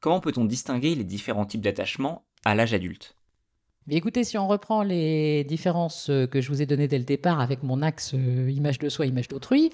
Comment 0.01 0.21
peut-on 0.21 0.45
distinguer 0.45 0.95
les 0.95 1.05
différents 1.05 1.47
types 1.47 1.63
d'attachement 1.63 2.27
à 2.45 2.55
l'âge 2.55 2.75
adulte? 2.75 3.17
Écoutez, 3.91 4.25
si 4.25 4.39
on 4.39 4.49
reprend 4.49 4.83
les 4.83 5.45
différences 5.45 6.09
euh, 6.09 6.27
que 6.27 6.41
je 6.41 6.49
vous 6.49 6.63
ai 6.63 6.67
données 6.67 6.89
dès 6.89 6.99
le 6.99 7.05
départ 7.05 7.41
avec 7.41 7.63
mon 7.63 7.83
axe 7.83 8.15
euh, 8.15 8.51
image 8.51 8.79
de 8.79 8.89
soi, 8.89 9.07
image 9.07 9.29
d'autrui, 9.29 9.71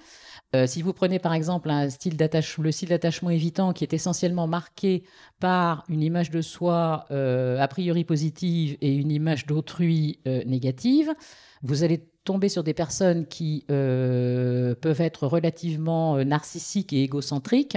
euh, 0.56 0.66
si 0.66 0.82
vous 0.82 0.92
prenez 0.92 1.20
par 1.20 1.32
exemple 1.32 1.70
un 1.70 1.88
style 1.90 2.16
le 2.58 2.72
style 2.72 2.88
d'attachement 2.88 3.30
évitant 3.30 3.72
qui 3.72 3.84
est 3.84 3.92
essentiellement 3.92 4.48
marqué 4.48 5.04
par 5.38 5.84
une 5.88 6.02
image 6.02 6.30
de 6.30 6.42
soi 6.42 7.06
a 7.10 7.68
priori 7.68 8.02
positive 8.04 8.76
et 8.80 8.92
une 8.96 9.12
image 9.12 9.46
d'autrui 9.46 10.18
négative, 10.44 11.14
vous 11.62 11.84
allez 11.84 12.09
tomber 12.24 12.48
sur 12.48 12.62
des 12.62 12.74
personnes 12.74 13.26
qui 13.26 13.64
peuvent 13.68 15.00
être 15.00 15.26
relativement 15.26 16.22
narcissiques 16.24 16.92
et 16.92 17.02
égocentriques 17.02 17.76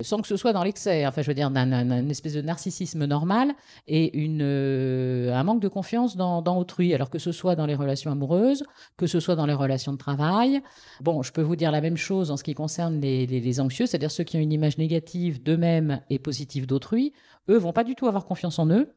sans 0.00 0.20
que 0.20 0.28
ce 0.28 0.36
soit 0.36 0.52
dans 0.52 0.64
l'excès, 0.64 1.06
enfin 1.06 1.22
je 1.22 1.28
veux 1.28 1.34
dire 1.34 1.50
d'un 1.50 2.08
espèce 2.08 2.34
de 2.34 2.42
narcissisme 2.42 3.04
normal 3.04 3.52
et 3.86 4.12
euh, 4.40 5.32
un 5.32 5.44
manque 5.44 5.60
de 5.60 5.68
confiance 5.68 6.16
dans, 6.16 6.42
autrui, 6.56 6.94
alors 6.94 7.10
que 7.10 7.18
ce 7.18 7.32
soit 7.32 7.54
dans 7.54 7.66
les 7.66 7.74
relations 7.74 8.10
amoureuses, 8.10 8.64
que 8.96 9.06
ce 9.06 9.20
soit 9.20 9.36
dans 9.36 9.46
les 9.46 9.54
relations 9.54 9.92
de 9.92 9.98
travail. 9.98 10.62
Bon, 11.00 11.22
je 11.22 11.32
peux 11.32 11.42
vous 11.42 11.56
dire 11.56 11.70
la 11.70 11.80
même 11.80 11.96
chose 11.96 12.30
en 12.30 12.36
ce 12.36 12.44
qui 12.44 12.54
concerne 12.54 13.00
les, 13.00 13.26
les 13.26 13.60
anxieux, 13.60 13.86
c'est-à-dire 13.86 14.10
ceux 14.10 14.24
qui 14.24 14.36
ont 14.36 14.40
une 14.40 14.52
image 14.52 14.78
négative 14.78 15.42
d'eux-mêmes 15.42 16.00
et 16.10 16.18
positive 16.18 16.66
d'autrui, 16.66 17.12
eux 17.48 17.58
vont 17.58 17.72
pas 17.72 17.84
du 17.84 17.94
tout 17.94 18.06
avoir 18.06 18.24
confiance 18.24 18.58
en 18.58 18.68
eux. 18.68 18.94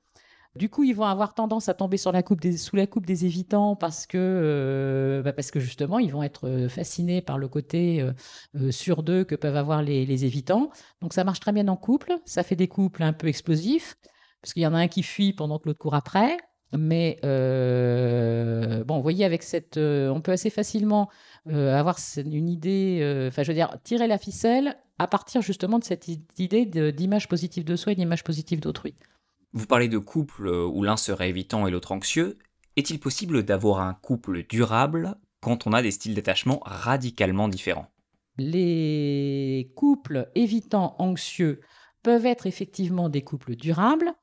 Du 0.56 0.70
coup, 0.70 0.84
ils 0.84 0.96
vont 0.96 1.06
avoir 1.06 1.34
tendance 1.34 1.70
à 1.70 1.74
tomber 1.74 1.98
sur 1.98 2.12
la 2.12 2.24
coupe 2.24 2.42
des, 2.42 2.58
sous 2.58 2.76
la 2.76 2.88
coupe 2.88 3.06
des 3.06 3.26
évitants 3.26 3.76
parce 3.76 4.08
que, 4.08 4.18
euh, 4.18 5.22
bah, 5.22 5.34
parce 5.34 5.52
que 5.52 5.60
justement, 5.60 6.00
ils 6.00 6.12
vont 6.12 6.24
être 6.24 6.48
euh, 6.48 6.70
fascinés 6.70 7.22
par 7.22 7.38
le 7.38 7.48
côté 7.48 8.02
euh, 8.02 8.72
sur 8.72 9.04
d'eux 9.04 9.24
que 9.24 9.36
peuvent 9.36 9.56
avoir 9.56 9.84
les, 9.84 10.26
évitants. 10.26 10.72
Donc 11.02 11.14
ça 11.14 11.24
marche 11.24 11.40
très 11.40 11.52
bien 11.52 11.68
en 11.68 11.76
couple. 11.76 12.14
Ça 12.26 12.42
fait 12.44 12.56
des 12.56 12.68
couples 12.68 13.04
un 13.04 13.14
peu 13.14 13.28
explosifs 13.28 13.96
parce 14.42 14.54
qu'il 14.54 14.64
y 14.64 14.68
en 14.68 14.74
a 14.74 14.80
un 14.80 14.88
qui 14.88 15.04
fuit 15.04 15.34
pendant 15.34 15.60
que 15.60 15.68
l'autre 15.68 15.80
court 15.80 15.96
après. 15.96 16.38
Mais 16.74 17.20
bon, 17.22 18.96
vous 18.98 19.02
voyez, 19.02 19.26
avec 19.26 19.44
cette, 19.44 19.78
on 19.78 20.22
peut 20.22 20.32
assez 20.32 20.50
facilement 20.50 21.10
avoir 21.46 21.98
une 22.18 22.50
idée, 22.50 23.26
enfin, 23.28 23.44
je 23.44 23.50
veux 23.50 23.56
dire, 23.56 23.78
tirer 23.84 24.08
la 24.08 24.18
ficelle 24.18 24.76
à 25.00 25.08
partir 25.08 25.42
justement 25.42 25.80
de 25.80 25.84
cette 25.84 26.08
idée 26.38 26.66
d'image 26.66 27.28
positive 27.28 27.64
de 27.64 27.76
soi 27.76 27.94
et 27.94 27.96
d'image 27.96 28.24
positive 28.24 28.60
d'autrui. 28.60 28.96
Vous 29.54 29.66
parlez 29.66 29.88
de 29.88 29.98
couple 29.98 30.48
euh, 30.48 30.66
où 30.66 30.84
l'un 30.84 30.98
serait 30.98 31.30
évitant 31.30 31.68
et 31.68 31.72
l'autre 31.72 31.92
anxieux. 31.92 32.38
Est-il 32.76 33.00
possible 33.00 33.44
d'avoir 33.44 33.80
un 33.80 33.94
couple 33.94 34.46
durable 34.48 35.16
quand 35.42 35.66
on 35.68 35.74
a 35.74 35.82
des 35.82 35.92
styles 35.92 36.16
d'attachement 36.16 36.60
radicalement 36.64 37.48
différents? 37.48 37.88
Les 38.38 39.72
couples 39.76 40.30
évitant 40.36 40.96
anxieux 41.00 41.62
peuvent 42.04 42.26
être 42.26 42.46
effectivement 42.46 43.10
des 43.10 43.24
couples 43.24 43.56
durables, 43.56 44.14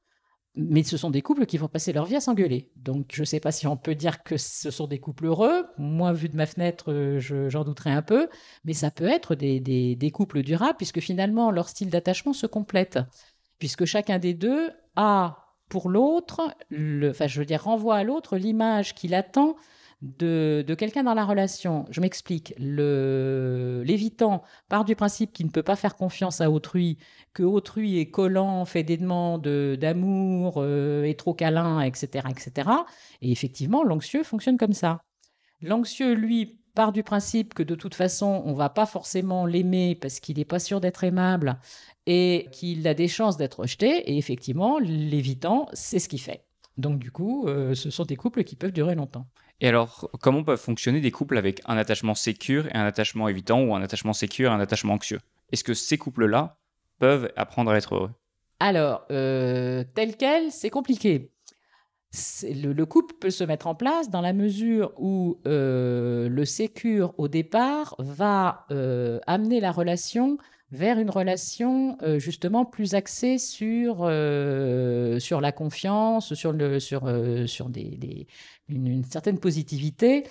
mais 0.55 0.85
ce 0.85 0.97
sont 0.97 1.11
des 1.11 1.23
couples 1.23 1.47
qui 1.47 1.59
vont 1.59 1.67
passer 1.67 1.93
leur 1.93 2.05
vie 2.05 2.15
à 2.15 2.21
s'engueuler. 2.21 2.71
Donc 2.77 3.11
je 3.13 3.23
ne 3.23 3.27
sais 3.27 3.41
pas 3.41 3.51
si 3.51 3.67
on 3.67 3.77
peut 3.77 3.97
dire 3.97 4.23
que 4.23 4.37
ce 4.37 4.71
sont 4.71 4.87
des 4.87 5.01
couples 5.01 5.27
heureux. 5.27 5.65
Moi, 5.79 6.13
vu 6.13 6.29
de 6.29 6.37
ma 6.37 6.47
fenêtre, 6.47 6.93
euh, 6.93 7.19
j'en 7.19 7.65
douterais 7.65 7.91
un 7.91 8.03
peu. 8.03 8.29
Mais 8.65 8.73
ça 8.73 8.93
peut 8.93 9.09
être 9.09 9.35
des, 9.35 9.59
des 9.61 10.11
couples 10.13 10.43
durables, 10.43 10.77
puisque 10.77 11.01
finalement, 11.01 11.51
leur 11.51 11.69
style 11.69 11.91
d'attachement 11.91 12.33
se 12.33 12.47
complète. 12.47 13.01
Puisque 13.59 13.85
chacun 13.85 14.21
des 14.21 14.35
deux 14.35 14.71
a 14.97 15.39
pour 15.69 15.89
l'autre, 15.89 16.55
enfin 16.73 17.27
je 17.27 17.39
veux 17.39 17.47
dire, 17.47 17.65
renvoie 17.65 17.97
à 17.97 18.05
l'autre 18.05 18.37
l'image 18.37 18.95
qu'il 18.95 19.15
attend 19.15 19.57
de, 20.05 20.75
quelqu'un 20.79 21.03
dans 21.03 21.15
la 21.15 21.25
relation. 21.25 21.87
Je 21.91 22.01
m'explique. 22.01 22.55
L'évitant 22.59 24.43
part 24.69 24.85
du 24.85 24.95
principe 24.95 25.33
qu'il 25.33 25.47
ne 25.47 25.51
peut 25.51 25.63
pas 25.63 25.77
faire 25.77 25.97
confiance 25.97 26.41
à 26.41 26.51
autrui, 26.51 26.99
que 27.33 27.43
autrui 27.43 27.99
est 27.99 28.11
collant, 28.11 28.65
fait 28.65 28.83
des 28.83 28.97
demandes 28.97 29.49
d'amour, 29.79 30.55
euh, 30.59 31.05
est 31.05 31.19
trop 31.19 31.35
câlin, 31.35 31.81
etc., 31.81 32.27
etc. 32.31 32.71
Et 33.23 33.33
effectivement, 33.33 33.83
l'anxieux 33.83 34.23
fonctionne 34.23 34.59
comme 34.59 34.75
ça. 34.75 35.01
L'anxieux, 35.61 36.13
lui, 36.13 36.61
part 36.75 36.93
du 36.93 37.03
principe 37.03 37.55
que 37.55 37.63
de 37.63 37.75
toute 37.75 37.95
façon, 37.95 38.43
on 38.45 38.53
va 38.53 38.69
pas 38.69 38.87
forcément 38.87 39.47
l'aimer 39.47 39.95
parce 39.95 40.21
qu'il 40.21 40.39
n'est 40.39 40.45
pas 40.45 40.59
sûr 40.59 40.81
d'être 40.81 41.05
aimable 41.05 41.59
et 42.07 42.49
qu'il 42.53 42.87
a 42.87 42.95
des 42.95 43.09
chances 43.09 43.37
d'être 43.37 43.61
rejeté. 43.61 44.11
Et 44.11 44.19
effectivement, 44.19 44.79
l'évitant, 44.79 45.69
c'est 45.73 45.99
ce 45.99 46.09
qu'il 46.09 46.21
fait. 46.21 46.45
Donc 46.77 46.99
du 46.99 47.11
coup, 47.11 47.47
euh, 47.47 47.75
ce 47.75 47.91
sont 47.91 48.05
des 48.05 48.17
couples 48.17 48.45
qui 48.45 48.57
peuvent 48.57 48.73
durer 48.73 48.95
longtemps. 48.95 49.27
Et 49.61 49.69
alors, 49.69 50.11
comment 50.21 50.43
peuvent 50.43 50.61
fonctionner 50.61 51.01
des 51.01 51.13
couples 51.13 51.39
avec 51.39 51.61
un 51.67 51.77
attachement 51.77 52.15
sécure 52.15 52.67
et 52.67 52.75
un 52.75 52.85
attachement 52.85 53.29
évitant, 53.29 53.63
ou 53.63 53.75
un 53.75 53.83
attachement 53.83 54.13
sécure 54.13 54.51
et 54.51 54.55
un 54.55 54.61
attachement 54.61 54.95
anxieux? 54.95 55.21
Est-ce 55.53 55.63
que 55.63 55.75
ces 55.75 55.97
couples-là 55.97 56.59
peuvent 56.99 57.33
apprendre 57.37 57.71
à 57.71 57.77
être 57.77 57.95
heureux? 57.95 58.11
Alors, 58.59 59.05
euh, 59.11 59.85
tel 59.95 60.17
quel, 60.17 60.51
c'est 60.51 60.71
compliqué. 60.71 61.31
Le, 62.43 62.85
couple 62.85 63.15
peut 63.19 63.31
se 63.31 63.45
mettre 63.45 63.67
en 63.67 63.75
place 63.75 64.11
dans 64.11 64.21
la 64.21 64.33
mesure 64.33 64.93
où 64.99 65.39
euh, 65.47 66.29
le 66.29 66.45
sécure 66.45 67.15
au 67.19 67.29
départ 67.29 67.97
va 67.99 68.67
euh, 68.71 69.19
amener 69.27 69.61
la 69.61 69.73
relation 69.73 70.39
vers 70.71 70.99
une 70.99 71.11
relation 71.11 71.97
euh, 72.03 72.19
justement 72.19 72.65
plus 72.65 72.95
axée 72.95 73.39
sur, 73.39 74.07
la 74.07 75.53
confiance, 75.53 76.35
sur, 76.35 76.53
le, 76.53 76.79
sur 76.81 77.69
des, 77.69 78.27
une, 78.69 79.05
certaine 79.05 79.39
positivité. 79.39 80.25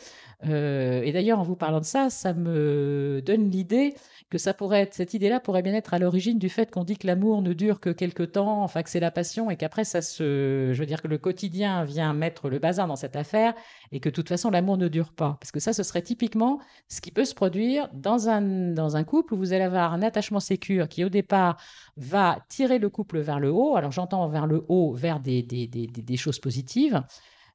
et 0.43 1.11
d'ailleurs, 1.13 1.39
en 1.39 1.43
vous 1.43 1.55
parlant 1.55 1.79
de 1.79 1.85
ça, 1.85 2.09
ça 2.09 2.33
me 2.33 3.21
donne 3.25 3.49
l'idée 3.49 3.95
que 4.33 4.39
ça 4.39 4.55
pourrait 4.55 4.89
cette 4.91 5.13
idée-là 5.13 5.39
pourrait 5.39 5.61
bien 5.61 5.75
être 5.75 5.93
à 5.93 5.99
l'origine 5.99 6.39
du 6.39 6.49
fait 6.49 6.71
qu'on 6.71 6.83
dit 6.83 6.97
que 6.97 7.05
l'amour 7.05 7.43
ne 7.43 7.53
dure 7.53 7.79
que 7.79 7.91
quelques 7.91 8.31
temps, 8.31 8.63
enfin 8.63 8.81
que 8.81 8.89
c'est 8.89 8.99
la 8.99 9.11
passion 9.11 9.51
et 9.51 9.57
qu'après 9.57 9.83
ça 9.83 10.01
se, 10.01 10.71
je 10.73 10.79
veux 10.79 10.87
dire 10.87 11.03
que 11.03 11.07
le 11.07 11.19
quotidien 11.19 11.83
vient 11.83 12.13
mettre 12.13 12.49
le 12.49 12.57
bazar 12.57 12.87
dans 12.87 12.95
cette 12.95 13.15
affaire 13.15 13.53
et 13.91 13.99
que 13.99 14.09
de 14.09 14.15
toute 14.15 14.29
façon 14.29 14.49
l'amour 14.49 14.77
ne 14.77 14.87
dure 14.87 15.13
pas. 15.13 15.37
Parce 15.39 15.51
que 15.51 15.59
ça, 15.59 15.71
ce 15.71 15.83
serait 15.83 16.01
typiquement 16.01 16.59
ce 16.89 16.99
qui 16.99 17.11
peut 17.11 17.25
se 17.25 17.35
produire 17.35 17.89
dans 17.93 18.27
un, 18.27 18.41
dans 18.73 18.97
un 18.97 19.03
couple 19.03 19.35
où 19.35 19.37
vous 19.37 19.53
allez 19.53 19.65
avoir 19.65 19.93
un 19.93 20.01
attachement 20.01 20.39
sécure 20.39 20.87
qui 20.87 21.05
au 21.05 21.09
départ 21.09 21.57
va 21.95 22.39
tirer 22.49 22.79
le 22.79 22.89
couple 22.89 23.19
vers 23.19 23.39
le 23.39 23.51
haut. 23.51 23.75
Alors 23.75 23.91
j'entends 23.91 24.27
vers 24.29 24.47
le 24.47 24.65
haut, 24.67 24.93
vers 24.93 25.19
des, 25.19 25.43
des, 25.43 25.67
des, 25.67 25.85
des 25.85 26.17
choses 26.17 26.39
positives. 26.39 27.03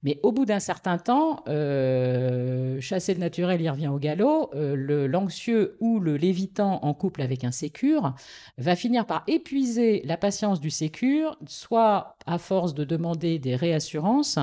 Mais 0.03 0.21
au 0.23 0.31
bout 0.33 0.45
d'un 0.45 0.61
certain 0.61 0.97
temps, 0.97 1.43
euh, 1.49 2.81
chasser 2.81 3.15
le 3.15 3.21
naturel, 3.21 3.61
il 3.61 3.69
revient 3.69 3.89
au 3.89 3.99
galop. 3.99 4.51
Euh, 4.55 5.09
l'anxieux 5.09 5.77
ou 5.81 5.99
le 5.99 6.17
lévitant 6.17 6.85
en 6.85 6.95
couple 6.95 7.23
avec 7.23 7.43
un 7.45 7.51
sécure 7.51 8.15
va 8.59 8.77
finir 8.77 9.07
par 9.07 9.25
épuiser 9.27 10.03
la 10.05 10.17
patience 10.17 10.61
du 10.61 10.71
sécure, 10.71 11.37
soit 11.47 12.17
à 12.27 12.39
force 12.39 12.75
de 12.75 12.85
demander 12.85 13.39
des 13.39 13.57
réassurances. 13.57 14.39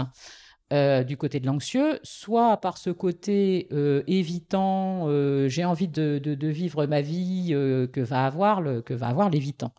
Euh, 0.73 1.03
du 1.03 1.15
côté 1.15 1.39
de 1.39 1.45
l'anxieux, 1.45 1.99
soit 2.01 2.57
par 2.57 2.77
ce 2.77 2.89
côté 2.89 3.69
évitant, 4.07 5.07
j'ai 5.47 5.63
envie 5.63 5.87
de, 5.87 6.19
de, 6.19 6.47
vivre 6.47 6.85
ma 6.85 7.01
vie 7.01 7.49
que 7.51 8.01
va 8.01 8.25
avoir 8.25 9.29
l'évitant 9.29 9.71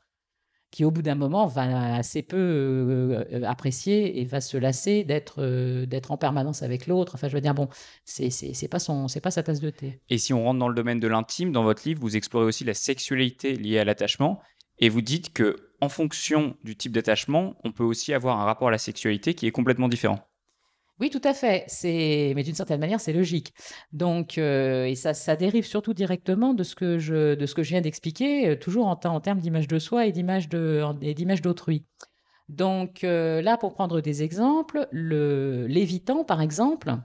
qui 0.76 0.84
au 0.84 0.90
bout 0.90 1.00
d'un 1.00 1.14
moment 1.14 1.46
va 1.46 1.94
assez 1.94 2.20
peu 2.20 2.36
euh, 2.36 3.44
apprécier 3.46 4.20
et 4.20 4.26
va 4.26 4.42
se 4.42 4.58
lasser 4.58 5.04
d'être 5.04 5.36
euh, 5.38 5.86
d'être 5.86 6.10
en 6.10 6.18
permanence 6.18 6.62
avec 6.62 6.86
l'autre. 6.86 7.14
Enfin, 7.14 7.28
je 7.28 7.32
veux 7.32 7.40
dire, 7.40 7.54
bon, 7.54 7.70
c'est 8.04 8.28
c'est 8.28 8.68
pas 8.68 8.78
son 8.78 9.08
c'est 9.08 9.22
pas 9.22 9.30
sa 9.30 9.42
tasse 9.42 9.60
de 9.60 9.70
thé. 9.70 10.02
Et 10.10 10.18
si 10.18 10.34
on 10.34 10.44
rentre 10.44 10.58
dans 10.58 10.68
le 10.68 10.74
domaine 10.74 11.00
de 11.00 11.08
l'intime, 11.08 11.50
dans 11.50 11.64
votre 11.64 11.88
livre, 11.88 12.02
vous 12.02 12.14
explorez 12.14 12.44
aussi 12.44 12.62
la 12.64 12.74
sexualité 12.74 13.54
liée 13.54 13.78
à 13.78 13.84
l'attachement 13.84 14.38
et 14.78 14.90
vous 14.90 15.00
dites 15.00 15.32
que 15.32 15.56
en 15.80 15.88
fonction 15.88 16.58
du 16.62 16.76
type 16.76 16.92
d'attachement, 16.92 17.54
on 17.64 17.72
peut 17.72 17.82
aussi 17.82 18.12
avoir 18.12 18.38
un 18.38 18.44
rapport 18.44 18.68
à 18.68 18.70
la 18.70 18.76
sexualité 18.76 19.32
qui 19.32 19.46
est 19.46 19.52
complètement 19.52 19.88
différent. 19.88 20.28
Oui, 20.98 21.10
tout 21.10 21.20
à 21.24 21.34
fait. 21.34 21.64
C'est, 21.68 22.32
mais 22.34 22.42
d'une 22.42 22.54
certaine 22.54 22.80
manière, 22.80 23.00
c'est 23.00 23.12
logique. 23.12 23.52
Donc, 23.92 24.38
euh, 24.38 24.86
et 24.86 24.94
ça, 24.94 25.12
ça 25.12 25.36
dérive 25.36 25.66
surtout 25.66 25.92
directement 25.92 26.54
de 26.54 26.62
ce 26.62 26.74
que 26.74 26.98
je, 26.98 27.34
de 27.34 27.46
ce 27.46 27.54
que 27.54 27.62
je 27.62 27.68
viens 27.70 27.82
d'expliquer, 27.82 28.48
euh, 28.48 28.56
toujours 28.56 28.86
en, 28.86 28.96
termes 28.96 29.40
d'image 29.40 29.68
de 29.68 29.78
soi 29.78 30.06
et 30.06 30.12
d'image 30.12 30.48
de, 30.48 30.82
et 31.02 31.12
d'image 31.12 31.42
d'autrui. 31.42 31.84
Donc 32.48 33.04
euh, 33.04 33.42
là, 33.42 33.58
pour 33.58 33.74
prendre 33.74 34.00
des 34.00 34.22
exemples, 34.22 34.88
le 34.90 35.66
l'évitant, 35.66 36.24
par 36.24 36.40
exemple, 36.40 36.96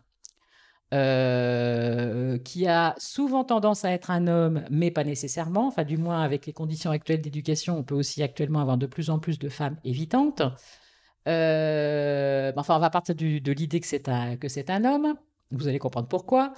qui 0.92 2.68
a 2.68 2.96
souvent 2.98 3.44
tendance 3.44 3.86
à 3.86 3.92
être 3.92 4.12
un 4.12 4.28
homme, 4.28 4.64
mais 4.70 4.92
pas 4.92 5.04
nécessairement. 5.04 5.68
Enfin, 5.68 5.84
du 5.84 5.98
moins 5.98 6.22
avec 6.22 6.46
les 6.46 6.54
conditions 6.54 6.92
actuelles 6.92 7.22
d'éducation, 7.22 7.78
on 7.78 7.84
peut 7.84 7.96
aussi 7.96 8.24
actuellement 8.24 8.60
avoir 8.62 8.78
de 8.78 8.86
plus 8.88 9.10
en 9.10 9.20
plus 9.20 9.40
de 9.40 9.50
femmes 9.50 9.78
évitantes. 9.84 10.42
Euh, 11.28 12.52
enfin, 12.56 12.76
on 12.76 12.80
va 12.80 12.90
partir 12.90 13.16
de 13.16 13.52
l'idée 13.52 13.80
que 13.80 13.88
c'est 13.88 14.10
un, 14.10 14.38
que 14.38 14.48
c'est 14.48 14.70
un 14.70 14.86
homme, 14.86 15.16
vous 15.52 15.68
allez 15.68 15.80
comprendre 15.80 16.08
pourquoi, 16.08 16.54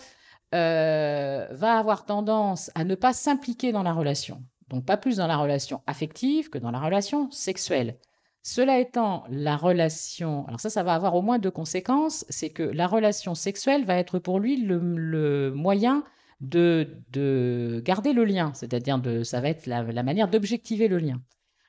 euh, 0.53 1.47
va 1.51 1.77
avoir 1.77 2.05
tendance 2.05 2.71
à 2.75 2.83
ne 2.83 2.95
pas 2.95 3.13
s'impliquer 3.13 3.71
dans 3.71 3.83
la 3.83 3.93
relation. 3.93 4.43
Donc 4.69 4.85
pas 4.85 4.97
plus 4.97 5.17
dans 5.17 5.27
la 5.27 5.37
relation 5.37 5.81
affective 5.87 6.49
que 6.49 6.57
dans 6.57 6.71
la 6.71 6.79
relation 6.79 7.29
sexuelle. 7.31 7.97
Cela 8.43 8.79
étant, 8.79 9.23
la 9.29 9.55
relation, 9.55 10.45
alors 10.47 10.59
ça, 10.59 10.69
ça 10.69 10.83
va 10.83 10.93
avoir 10.95 11.15
au 11.15 11.21
moins 11.21 11.39
deux 11.39 11.51
conséquences, 11.51 12.25
c'est 12.29 12.49
que 12.49 12.63
la 12.63 12.87
relation 12.87 13.35
sexuelle 13.35 13.85
va 13.85 13.95
être 13.95 14.19
pour 14.19 14.39
lui 14.39 14.57
le, 14.57 15.51
moyen 15.55 16.03
de, 16.41 16.97
de, 17.11 17.81
garder 17.85 18.11
le 18.11 18.25
lien, 18.25 18.51
c'est-à-dire 18.53 18.99
de, 18.99 19.23
ça 19.23 19.39
va 19.39 19.49
être 19.49 19.65
la 19.65 20.03
manière 20.03 20.27
d'objectiver 20.27 20.89
le 20.89 20.97
lien. 20.97 21.21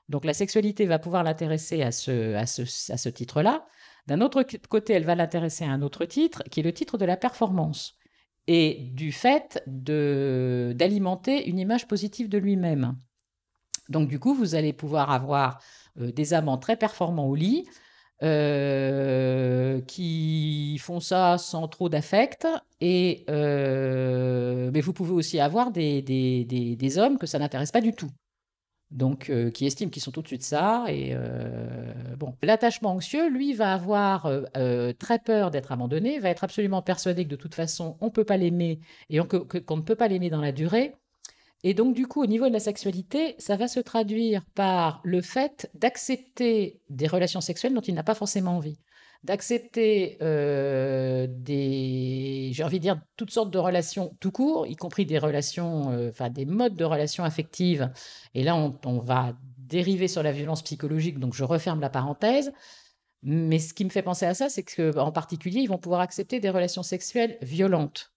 Donc 0.08 0.24
la 0.24 0.34
sexualité 0.34 0.86
va 0.86 0.98
pouvoir 0.98 1.22
l'intéresser 1.22 1.82
à 1.82 1.90
ce, 1.92 3.08
titre-là. 3.08 3.66
D'un 4.06 4.20
autre 4.20 4.42
côté, 4.68 4.92
elle 4.92 5.04
va 5.04 5.14
l'intéresser 5.14 5.64
à 5.64 5.70
un 5.70 5.82
autre 5.82 6.04
titre, 6.04 6.42
qui 6.50 6.60
est 6.60 6.62
le 6.62 6.72
titre 6.72 6.98
de 6.98 7.06
la 7.06 7.16
performance, 7.16 7.96
et 8.46 8.90
du 8.92 9.12
fait 9.12 9.62
d'alimenter 9.66 11.48
une 11.48 11.58
image 11.58 11.88
positive 11.88 12.28
de 12.28 12.38
lui-même. 12.38 12.96
Donc 13.88 14.08
du 14.08 14.18
coup, 14.18 14.34
vous 14.34 14.54
allez 14.54 14.72
pouvoir 14.72 15.10
avoir 15.10 15.60
euh, 16.00 16.12
des 16.12 16.34
amants 16.34 16.58
très 16.58 16.76
performants 16.76 17.28
au 17.28 17.34
lit, 17.34 17.66
euh, 18.22 19.80
qui 19.82 20.78
font 20.78 21.00
ça 21.00 21.38
sans 21.38 21.66
trop 21.68 21.88
d'affect, 21.88 22.46
euh, 22.82 24.70
mais 24.72 24.80
vous 24.80 24.92
pouvez 24.92 25.12
aussi 25.12 25.40
avoir 25.40 25.70
des, 25.70 26.02
des 26.02 26.98
hommes 26.98 27.18
que 27.18 27.26
ça 27.26 27.38
n'intéresse 27.38 27.72
pas 27.72 27.80
du 27.80 27.92
tout 27.92 28.10
donc 28.90 29.28
euh, 29.30 29.50
qui 29.50 29.66
estiment 29.66 29.90
qu'ils 29.90 30.02
sont 30.02 30.16
au-dessus 30.18 30.38
de 30.38 30.42
ça. 30.42 30.84
Et 30.88 31.10
euh, 31.12 31.92
bon, 32.16 32.36
l'attachement 32.42 32.90
anxieux, 32.90 33.28
lui, 33.28 33.52
va 33.52 33.72
avoir 33.72 34.26
euh, 34.26 34.92
très 34.92 35.18
peur 35.18 35.50
d'être 35.50 35.72
abandonné, 35.72 36.18
va 36.18 36.30
être 36.30 36.44
absolument 36.44 36.82
persuadé 36.82 37.24
que 37.24 37.30
de 37.30 37.36
toute 37.36 37.54
façon, 37.54 37.96
on 38.00 38.06
ne 38.06 38.10
peut 38.10 38.24
pas 38.24 38.36
l'aimer 38.36 38.80
et 39.10 39.18
qu'on 39.18 39.76
ne 39.76 39.82
peut 39.82 39.96
pas 39.96 40.08
l'aimer 40.08 40.30
dans 40.30 40.40
la 40.40 40.52
durée. 40.52 40.94
Et 41.66 41.72
donc, 41.72 41.94
du 41.94 42.06
coup, 42.06 42.22
au 42.22 42.26
niveau 42.26 42.46
de 42.46 42.52
la 42.52 42.60
sexualité, 42.60 43.34
ça 43.38 43.56
va 43.56 43.68
se 43.68 43.80
traduire 43.80 44.44
par 44.54 45.00
le 45.02 45.22
fait 45.22 45.70
d'accepter 45.74 46.82
des 46.90 47.06
relations 47.06 47.40
sexuelles 47.40 47.72
dont 47.72 47.80
il 47.80 47.94
n'a 47.94 48.02
pas 48.02 48.14
forcément 48.14 48.56
envie 48.56 48.78
d'accepter 49.24 50.18
euh, 50.20 51.26
des, 51.28 52.50
j'ai 52.52 52.62
envie 52.62 52.78
de 52.78 52.82
dire, 52.82 53.00
toutes 53.16 53.30
sortes 53.30 53.50
de 53.50 53.58
relations 53.58 54.14
tout 54.20 54.30
court, 54.30 54.66
y 54.66 54.76
compris 54.76 55.06
des 55.06 55.18
relations, 55.18 55.90
euh, 55.92 56.28
des 56.30 56.44
modes 56.44 56.76
de 56.76 56.84
relations 56.84 57.24
affectives. 57.24 57.90
Et 58.34 58.42
là, 58.42 58.54
on, 58.54 58.98
va 58.98 59.32
dériver 59.56 60.08
sur 60.08 60.22
la 60.22 60.30
violence 60.30 60.62
psychologique, 60.62 61.18
donc 61.18 61.32
je 61.32 61.42
referme 61.42 61.80
la 61.80 61.88
parenthèse. 61.88 62.52
Mais 63.22 63.58
ce 63.58 63.72
qui 63.72 63.86
me 63.86 63.90
fait 63.90 64.02
penser 64.02 64.26
à 64.26 64.34
ça, 64.34 64.50
c'est 64.50 64.62
qu'en 64.62 65.10
particulier, 65.10 65.60
ils 65.60 65.68
vont 65.68 65.78
pouvoir 65.78 66.02
accepter 66.02 66.38
des 66.38 66.50
relations 66.50 66.82
sexuelles 66.82 67.38
violentes, 67.40 68.12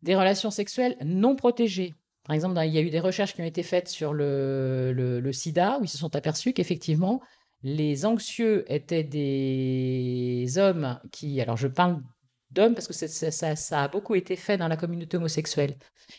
des 0.00 0.16
relations 0.16 0.50
sexuelles 0.50 0.96
non 1.04 1.36
protégées. 1.36 1.94
Par 2.24 2.34
exemple, 2.34 2.58
il 2.64 2.72
y 2.72 2.78
a 2.78 2.80
eu 2.80 2.88
des 2.88 3.00
recherches 3.00 3.34
qui 3.34 3.42
ont 3.42 3.46
été 3.46 3.62
faites 3.62 3.88
sur 3.88 4.14
le, 4.14 4.92
le 4.94 5.32
sida, 5.34 5.78
où 5.78 5.84
ils 5.84 5.88
se 5.88 5.98
sont 5.98 6.16
aperçus 6.16 6.54
qu'effectivement, 6.54 7.20
les 7.62 8.04
anxieux 8.06 8.64
étaient 8.72 9.04
des 9.04 10.58
hommes 10.58 11.00
qui, 11.12 11.40
alors 11.40 11.56
je 11.56 11.68
parle 11.68 12.02
d'hommes, 12.50 12.74
parce 12.74 12.86
que 12.86 12.92
ça, 12.92 13.82
a 13.82 13.88
beaucoup 13.88 14.14
été 14.14 14.36
fait 14.36 14.58
dans 14.58 14.68
la 14.68 14.76
communauté 14.76 15.16
homosexuelle. 15.16 15.76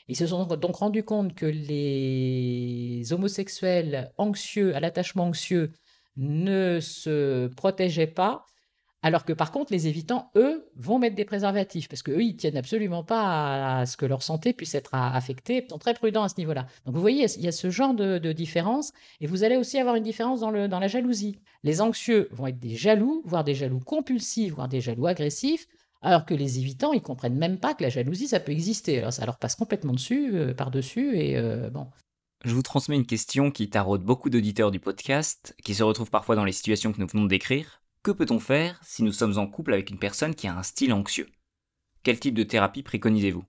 Ils 0.08 0.18
se 0.18 0.28
sont 0.28 0.46
donc 0.46 0.78
rendus 0.78 1.04
compte 1.04 1.36
que 1.36 1.46
les 1.46 3.14
homosexuels 3.14 4.12
anxieux, 4.18 4.76
à 4.76 4.80
l'attachement 4.80 5.26
anxieux, 5.26 5.72
ne 6.16 6.80
se 6.80 7.48
protégeaient 7.48 8.08
pas 8.08 8.46
alors 9.04 9.26
que 9.26 9.34
par 9.34 9.52
contre, 9.52 9.74
les 9.74 9.88
évitants, 9.88 10.32
eux, 10.38 10.66
vont 10.78 10.98
mettre 10.98 11.18
des 11.18 11.26
préservatifs 11.26 11.90
parce 11.90 12.02
qu'eux, 12.02 12.24
ils 12.24 12.38
tiennent 12.38 12.56
absolument 12.56 13.04
pas 13.04 13.80
à 13.80 13.86
ce 13.86 13.98
que 13.98 14.06
leur 14.06 14.24
santé 14.24 14.54
puisse 14.54 14.76
être 14.76 14.92
affectée. 14.94 15.66
Ils 15.66 15.70
sont 15.70 15.78
très 15.78 15.94
prudents 15.94 16.24
à 16.24 16.30
ce 16.30 16.36
niveau-là. 16.38 16.68
Donc 16.86 16.96
vous 16.96 17.02
voyez, 17.02 17.26
il 17.36 17.44
y 17.44 17.50
a 17.50 17.52
ce 17.52 17.70
genre 17.70 17.94
de, 17.94 18.32
différence. 18.32 18.94
Et 19.20 19.28
vous 19.28 19.44
allez 19.44 19.58
aussi 19.58 19.78
avoir 19.78 19.96
une 19.96 20.04
différence 20.04 20.40
dans, 20.40 20.52
le, 20.52 20.70
dans 20.70 20.80
la 20.80 20.88
jalousie. 20.88 21.38
Les 21.64 21.82
anxieux 21.82 22.30
vont 22.32 22.48
être 22.48 22.60
des 22.60 22.78
jaloux, 22.78 23.22
voire 23.26 23.44
des 23.44 23.56
jaloux 23.56 23.82
compulsifs, 23.82 24.54
voire 24.54 24.70
des 24.70 24.80
jaloux 24.80 25.06
agressifs. 25.06 25.68
Alors 26.02 26.26
que 26.26 26.34
les 26.34 26.60
évitants, 26.60 26.94
ils 26.94 27.02
comprennent 27.02 27.38
même 27.38 27.60
pas 27.60 27.74
que 27.74 27.84
la 27.84 27.90
jalousie, 27.90 28.30
ça 28.30 28.40
peut 28.40 28.54
exister. 28.54 29.00
Alors 29.00 29.12
ça 29.12 29.26
leur 29.26 29.38
passe 29.38 29.56
complètement 29.56 29.94
dessus, 29.94 30.32
euh, 30.34 30.54
par-dessus, 30.54 31.18
et 31.18 31.38
euh, 31.38 31.70
bon. 31.70 31.88
Je 32.46 32.54
vous 32.54 32.62
transmets 32.62 32.96
une 32.96 33.06
question 33.06 33.52
qui 33.52 33.70
taraude 33.70 34.04
beaucoup 34.04 34.30
d'auditeurs 34.30 34.72
du 34.72 34.80
podcast, 34.80 35.56
qui 35.64 35.76
se 35.76 35.84
retrouvent 35.84 36.10
parfois 36.10 36.36
dans 36.36 36.46
les 36.46 36.52
situations 36.52 36.92
que 36.94 37.00
nous 37.00 37.08
venons 37.08 37.24
de 37.24 37.30
décrire. 37.30 37.83
Que 38.04 38.12
peut-on 38.12 38.40
faire 38.40 38.82
si 38.84 39.02
nous 39.02 39.14
sommes 39.14 39.38
en 39.38 39.48
couple 39.48 39.72
avec 39.72 39.90
une 39.90 39.98
personne 39.98 40.36
qui 40.36 40.46
a 40.46 40.54
un 40.54 40.64
style 40.64 40.92
anxieux? 40.92 41.30
Quel 42.04 42.20
type 42.20 42.36
de 42.36 42.44
thérapie 42.44 42.84
préconisez-vous? 42.84 43.46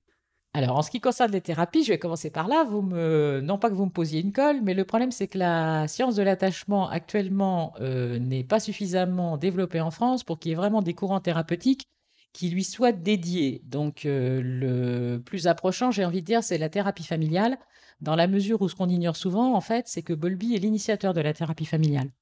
Alors, 0.53 0.77
en 0.77 0.83
ce 0.83 0.93
qui 0.93 1.01
concerne 1.01 1.33
les 1.33 1.41
thérapies, 1.41 1.83
je 1.83 1.89
vais 1.89 1.99
commencer 1.99 2.31
par 2.31 2.47
là. 2.47 2.63
Vous 2.63 2.81
me... 2.81 3.41
Non 3.43 3.59
pas 3.59 3.69
que 3.69 3.75
vous 3.75 3.87
me 3.87 3.91
posiez 3.91 4.21
une 4.21 4.31
colle, 4.31 4.63
mais 4.63 4.75
le 4.75 4.85
problème, 4.85 5.11
c'est 5.11 5.27
que 5.27 5.39
la 5.39 5.89
science 5.89 6.15
de 6.15 6.23
l'attachement 6.23 6.89
actuellement 6.89 7.75
euh, 7.81 8.21
n'est 8.21 8.45
pas 8.45 8.61
suffisamment 8.61 9.39
développée 9.39 9.81
en 9.81 9.91
France 9.91 10.23
pour 10.23 10.39
qu'il 10.39 10.51
y 10.51 10.53
ait 10.53 10.57
vraiment 10.57 10.83
des 10.83 10.95
courants 10.95 11.19
thérapeutiques 11.19 11.89
qui 12.33 12.49
lui 12.49 12.63
soient 12.63 12.93
dédiés. 12.93 13.61
Donc, 13.65 14.07
euh, 14.07 14.41
le 14.41 15.19
plus 15.19 15.49
approchant, 15.49 15.91
j'ai 15.91 16.05
envie 16.05 16.21
de 16.21 16.27
dire, 16.27 16.45
c'est 16.45 16.59
la 16.59 16.69
thérapie 16.69 17.03
familiale, 17.03 17.59
dans 18.01 18.15
la 18.15 18.29
mesure 18.29 18.63
où 18.63 18.69
ce 18.69 18.77
qu'on 18.77 18.89
ignore 18.89 19.17
souvent, 19.17 19.57
en 19.57 19.61
fait, 19.61 19.89
c'est 19.89 20.03
que 20.03 20.13
Bolby 20.13 20.55
est 20.55 20.61
l'initiateur 20.61 21.13
de 21.13 21.21
la 21.21 21.33
thérapie 21.33 21.67
familiale. 21.67 22.13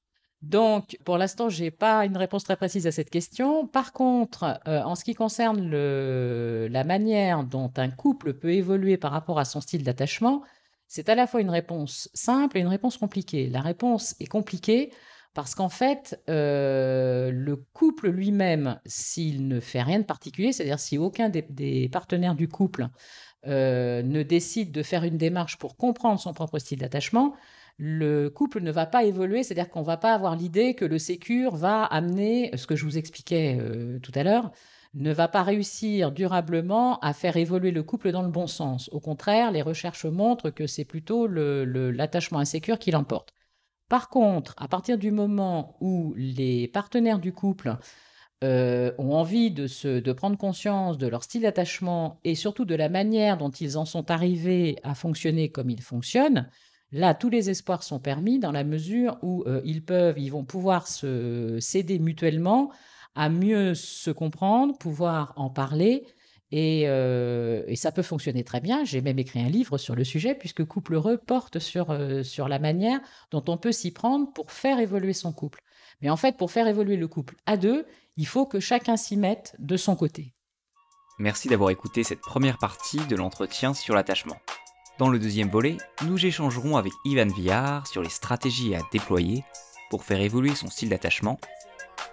Donc, 0.43 0.97
pour 1.05 1.17
l'instant, 1.17 1.47
je 1.47 1.63
n'ai 1.63 1.71
pas 1.71 2.05
une 2.05 2.17
réponse 2.17 2.43
très 2.43 2.57
précise 2.57 2.85
à 2.85 2.91
cette 2.91 3.09
question. 3.09 3.65
Par 3.65 3.93
contre, 3.93 4.59
euh, 4.67 4.83
en 4.83 4.95
ce 4.95 5.05
qui 5.05 5.15
concerne 5.15 5.69
la 6.67 6.83
manière 6.83 7.45
dont 7.45 7.71
un 7.77 7.89
couple 7.89 8.33
peut 8.33 8.51
évoluer 8.51 8.97
par 8.97 9.11
rapport 9.11 9.39
à 9.39 9.45
son 9.45 9.61
style 9.61 9.83
d'attachement, 9.83 10.43
c'est 10.89 11.07
à 11.07 11.15
la 11.15 11.27
fois 11.27 11.39
une 11.39 11.49
réponse 11.49 12.09
simple 12.13 12.57
et 12.57 12.59
une 12.59 12.67
réponse 12.67 12.97
compliquée. 12.97 13.49
La 13.49 13.61
réponse 13.61 14.15
est 14.19 14.27
compliquée 14.27 14.91
parce 15.33 15.55
qu'en 15.55 15.69
fait, 15.69 16.21
euh, 16.29 17.31
le 17.31 17.55
couple 17.55 18.09
lui-même, 18.09 18.79
s'il 18.85 19.47
ne 19.47 19.61
fait 19.61 19.81
rien 19.81 19.99
de 19.99 20.03
particulier, 20.03 20.51
c'est-à-dire 20.51 20.79
si 20.79 20.97
aucun 20.97 21.29
des, 21.29 21.89
partenaires 21.89 22.35
du 22.35 22.49
couple 22.49 22.89
euh, 23.47 24.03
ne 24.03 24.23
décide 24.23 24.73
de 24.73 24.83
faire 24.83 25.05
une 25.05 25.17
démarche 25.17 25.57
pour 25.57 25.77
comprendre 25.77 26.19
son 26.19 26.33
propre 26.33 26.59
style 26.59 26.79
d'attachement, 26.79 27.33
le 27.77 28.29
couple 28.29 28.61
ne 28.61 28.71
va 28.71 28.85
pas 28.85 29.03
évoluer, 29.03 29.43
c'est-à-dire 29.43 29.69
qu'on 29.69 29.81
ne 29.81 29.85
va 29.85 29.97
pas 29.97 30.13
avoir 30.13 30.35
l'idée 30.35 30.75
que 30.75 30.85
le 30.85 30.99
sécure 30.99 31.55
va 31.55 31.83
amener, 31.83 32.51
ce 32.55 32.67
que 32.67 32.75
je 32.75 32.85
vous 32.85 32.97
expliquais 32.97 33.57
euh, 33.59 33.99
tout 33.99 34.11
à 34.15 34.23
l'heure, 34.23 34.51
ne 34.93 35.11
va 35.11 35.27
pas 35.27 35.43
réussir 35.43 36.11
durablement 36.11 36.99
à 36.99 37.13
faire 37.13 37.37
évoluer 37.37 37.71
le 37.71 37.83
couple 37.83 38.11
dans 38.11 38.21
le 38.21 38.29
bon 38.29 38.47
sens. 38.47 38.89
Au 38.91 38.99
contraire, 38.99 39.51
les 39.51 39.63
recherches 39.63 40.05
montrent 40.05 40.51
que 40.51 40.67
c'est 40.67 40.85
plutôt 40.85 41.27
l'attachement 41.27 42.39
insécure 42.39 42.77
qui 42.77 42.91
l'emporte. 42.91 43.33
Par 43.89 44.09
contre, 44.09 44.53
à 44.57 44.67
partir 44.67 44.97
du 44.97 45.11
moment 45.11 45.77
où 45.81 46.13
les 46.15 46.67
partenaires 46.67 47.19
du 47.19 47.33
couple 47.33 47.77
euh, 48.43 48.91
ont 48.97 49.13
envie 49.13 49.51
de, 49.51 50.11
prendre 50.11 50.37
conscience 50.37 50.97
de 50.97 51.07
leur 51.07 51.23
style 51.23 51.43
d'attachement 51.43 52.19
et 52.23 52.35
surtout 52.35 52.65
de 52.65 52.75
la 52.75 52.89
manière 52.89 53.37
dont 53.37 53.51
ils 53.51 53.77
en 53.77 53.85
sont 53.85 54.11
arrivés 54.11 54.77
à 54.83 54.95
fonctionner 54.95 55.49
comme 55.49 55.69
ils 55.69 55.81
fonctionnent, 55.81 56.49
Là, 56.93 57.15
tous 57.15 57.29
les 57.29 57.49
espoirs 57.49 57.81
sont 57.81 57.99
permis 57.99 58.37
dans 58.37 58.51
la 58.51 58.63
mesure 58.63 59.17
où 59.23 59.43
euh, 59.47 59.61
ils 59.65 59.83
peuvent, 59.83 60.19
ils 60.19 60.29
vont 60.29 60.45
pouvoir 60.45 60.87
se 60.87 61.57
céder 61.59 61.97
mutuellement 61.97 62.71
à 63.15 63.29
mieux 63.29 63.73
se 63.73 64.11
comprendre, 64.11 64.77
pouvoir 64.77 65.33
en 65.35 65.49
parler. 65.49 66.05
Et, 66.51 66.87
euh, 66.87 67.63
ça 67.75 67.91
peut 67.91 68.03
fonctionner 68.03 68.43
très 68.43 68.61
bien. 68.61 68.83
J'ai 68.83 69.01
même 69.01 69.17
écrit 69.17 69.39
un 69.39 69.49
livre 69.49 69.79
sur 69.79 69.95
le 69.95 70.03
sujet, 70.03 70.35
puisque 70.35 70.63
Couple 70.65 70.93
Heureux 70.93 71.17
porte 71.17 71.57
sur, 71.57 71.89
euh, 71.89 72.21
sur 72.21 72.47
la 72.47 72.59
manière 72.59 72.99
dont 73.31 73.43
on 73.47 73.57
peut 73.57 73.71
s'y 73.71 73.91
prendre 73.91 74.31
pour 74.31 74.51
faire 74.51 74.77
évoluer 74.77 75.13
son 75.13 75.33
couple. 75.33 75.63
Mais 76.01 76.11
en 76.11 76.17
fait, 76.17 76.37
pour 76.37 76.51
faire 76.51 76.67
évoluer 76.67 76.95
le 76.95 77.07
couple 77.07 77.35
à 77.47 77.57
deux, 77.57 77.87
il 78.17 78.27
faut 78.27 78.45
que 78.45 78.59
chacun 78.59 78.97
s'y 78.97 79.17
mette 79.17 79.55
de 79.57 79.77
son 79.77 79.95
côté. 79.95 80.35
Merci 81.17 81.47
d'avoir 81.47 81.71
écouté 81.71 82.03
cette 82.03 82.21
première 82.21 82.59
partie 82.59 83.03
de 83.07 83.15
l'entretien 83.15 83.73
sur 83.73 83.95
l'attachement. 83.95 84.37
Dans 85.03 85.09
le 85.09 85.19
deuxième 85.19 85.49
volet, 85.49 85.75
nous 86.05 86.25
échangerons 86.25 86.77
avec 86.77 86.93
Ivan 87.03 87.27
Villard 87.27 87.85
sur 87.87 88.01
les 88.01 88.07
stratégies 88.07 88.73
à 88.73 88.79
déployer 88.89 89.43
pour 89.89 90.05
faire 90.05 90.21
évoluer 90.21 90.55
son 90.55 90.69
style 90.69 90.87
d'attachement 90.87 91.37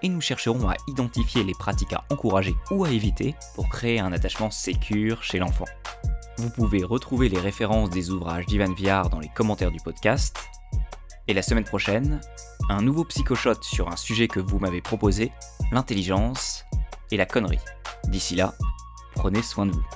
et 0.03 0.09
nous 0.09 0.21
chercherons 0.21 0.69
à 0.69 0.75
identifier 0.89 1.45
les 1.45 1.55
pratiques 1.55 1.93
à 1.93 2.03
encourager 2.11 2.53
ou 2.73 2.85
à 2.85 2.91
éviter 2.91 3.37
pour 3.55 3.69
créer 3.69 4.01
un 4.01 4.13
attachement 4.13 4.51
sécure 4.51 5.23
chez 5.23 5.39
l'enfant. 5.39 5.67
Vous 6.39 6.51
pouvez 6.51 6.83
retrouver 6.83 7.29
les 7.29 7.39
références 7.39 7.91
des 7.91 8.11
ouvrages 8.11 8.47
d'Ivan 8.47 8.73
Villard 8.73 9.09
dans 9.09 9.21
les 9.21 9.31
commentaires 9.37 9.71
du 9.71 9.79
podcast. 9.79 10.37
Et 11.29 11.33
la 11.33 11.43
semaine 11.43 11.63
prochaine, 11.63 12.21
un 12.71 12.83
nouveau 12.83 13.05
psychoshot 13.05 13.63
sur 13.63 13.89
un 13.89 13.97
sujet 13.97 14.27
que 14.27 14.41
vous 14.41 14.59
m'avez 14.59 14.83
proposé, 14.83 15.31
l'intelligence 15.71 16.65
et 17.13 17.17
la 17.17 17.25
connerie. 17.25 17.61
D'ici 18.09 18.35
là, 18.35 18.53
prenez 19.15 19.43
soin 19.43 19.67
de 19.67 19.71
vous. 19.75 19.87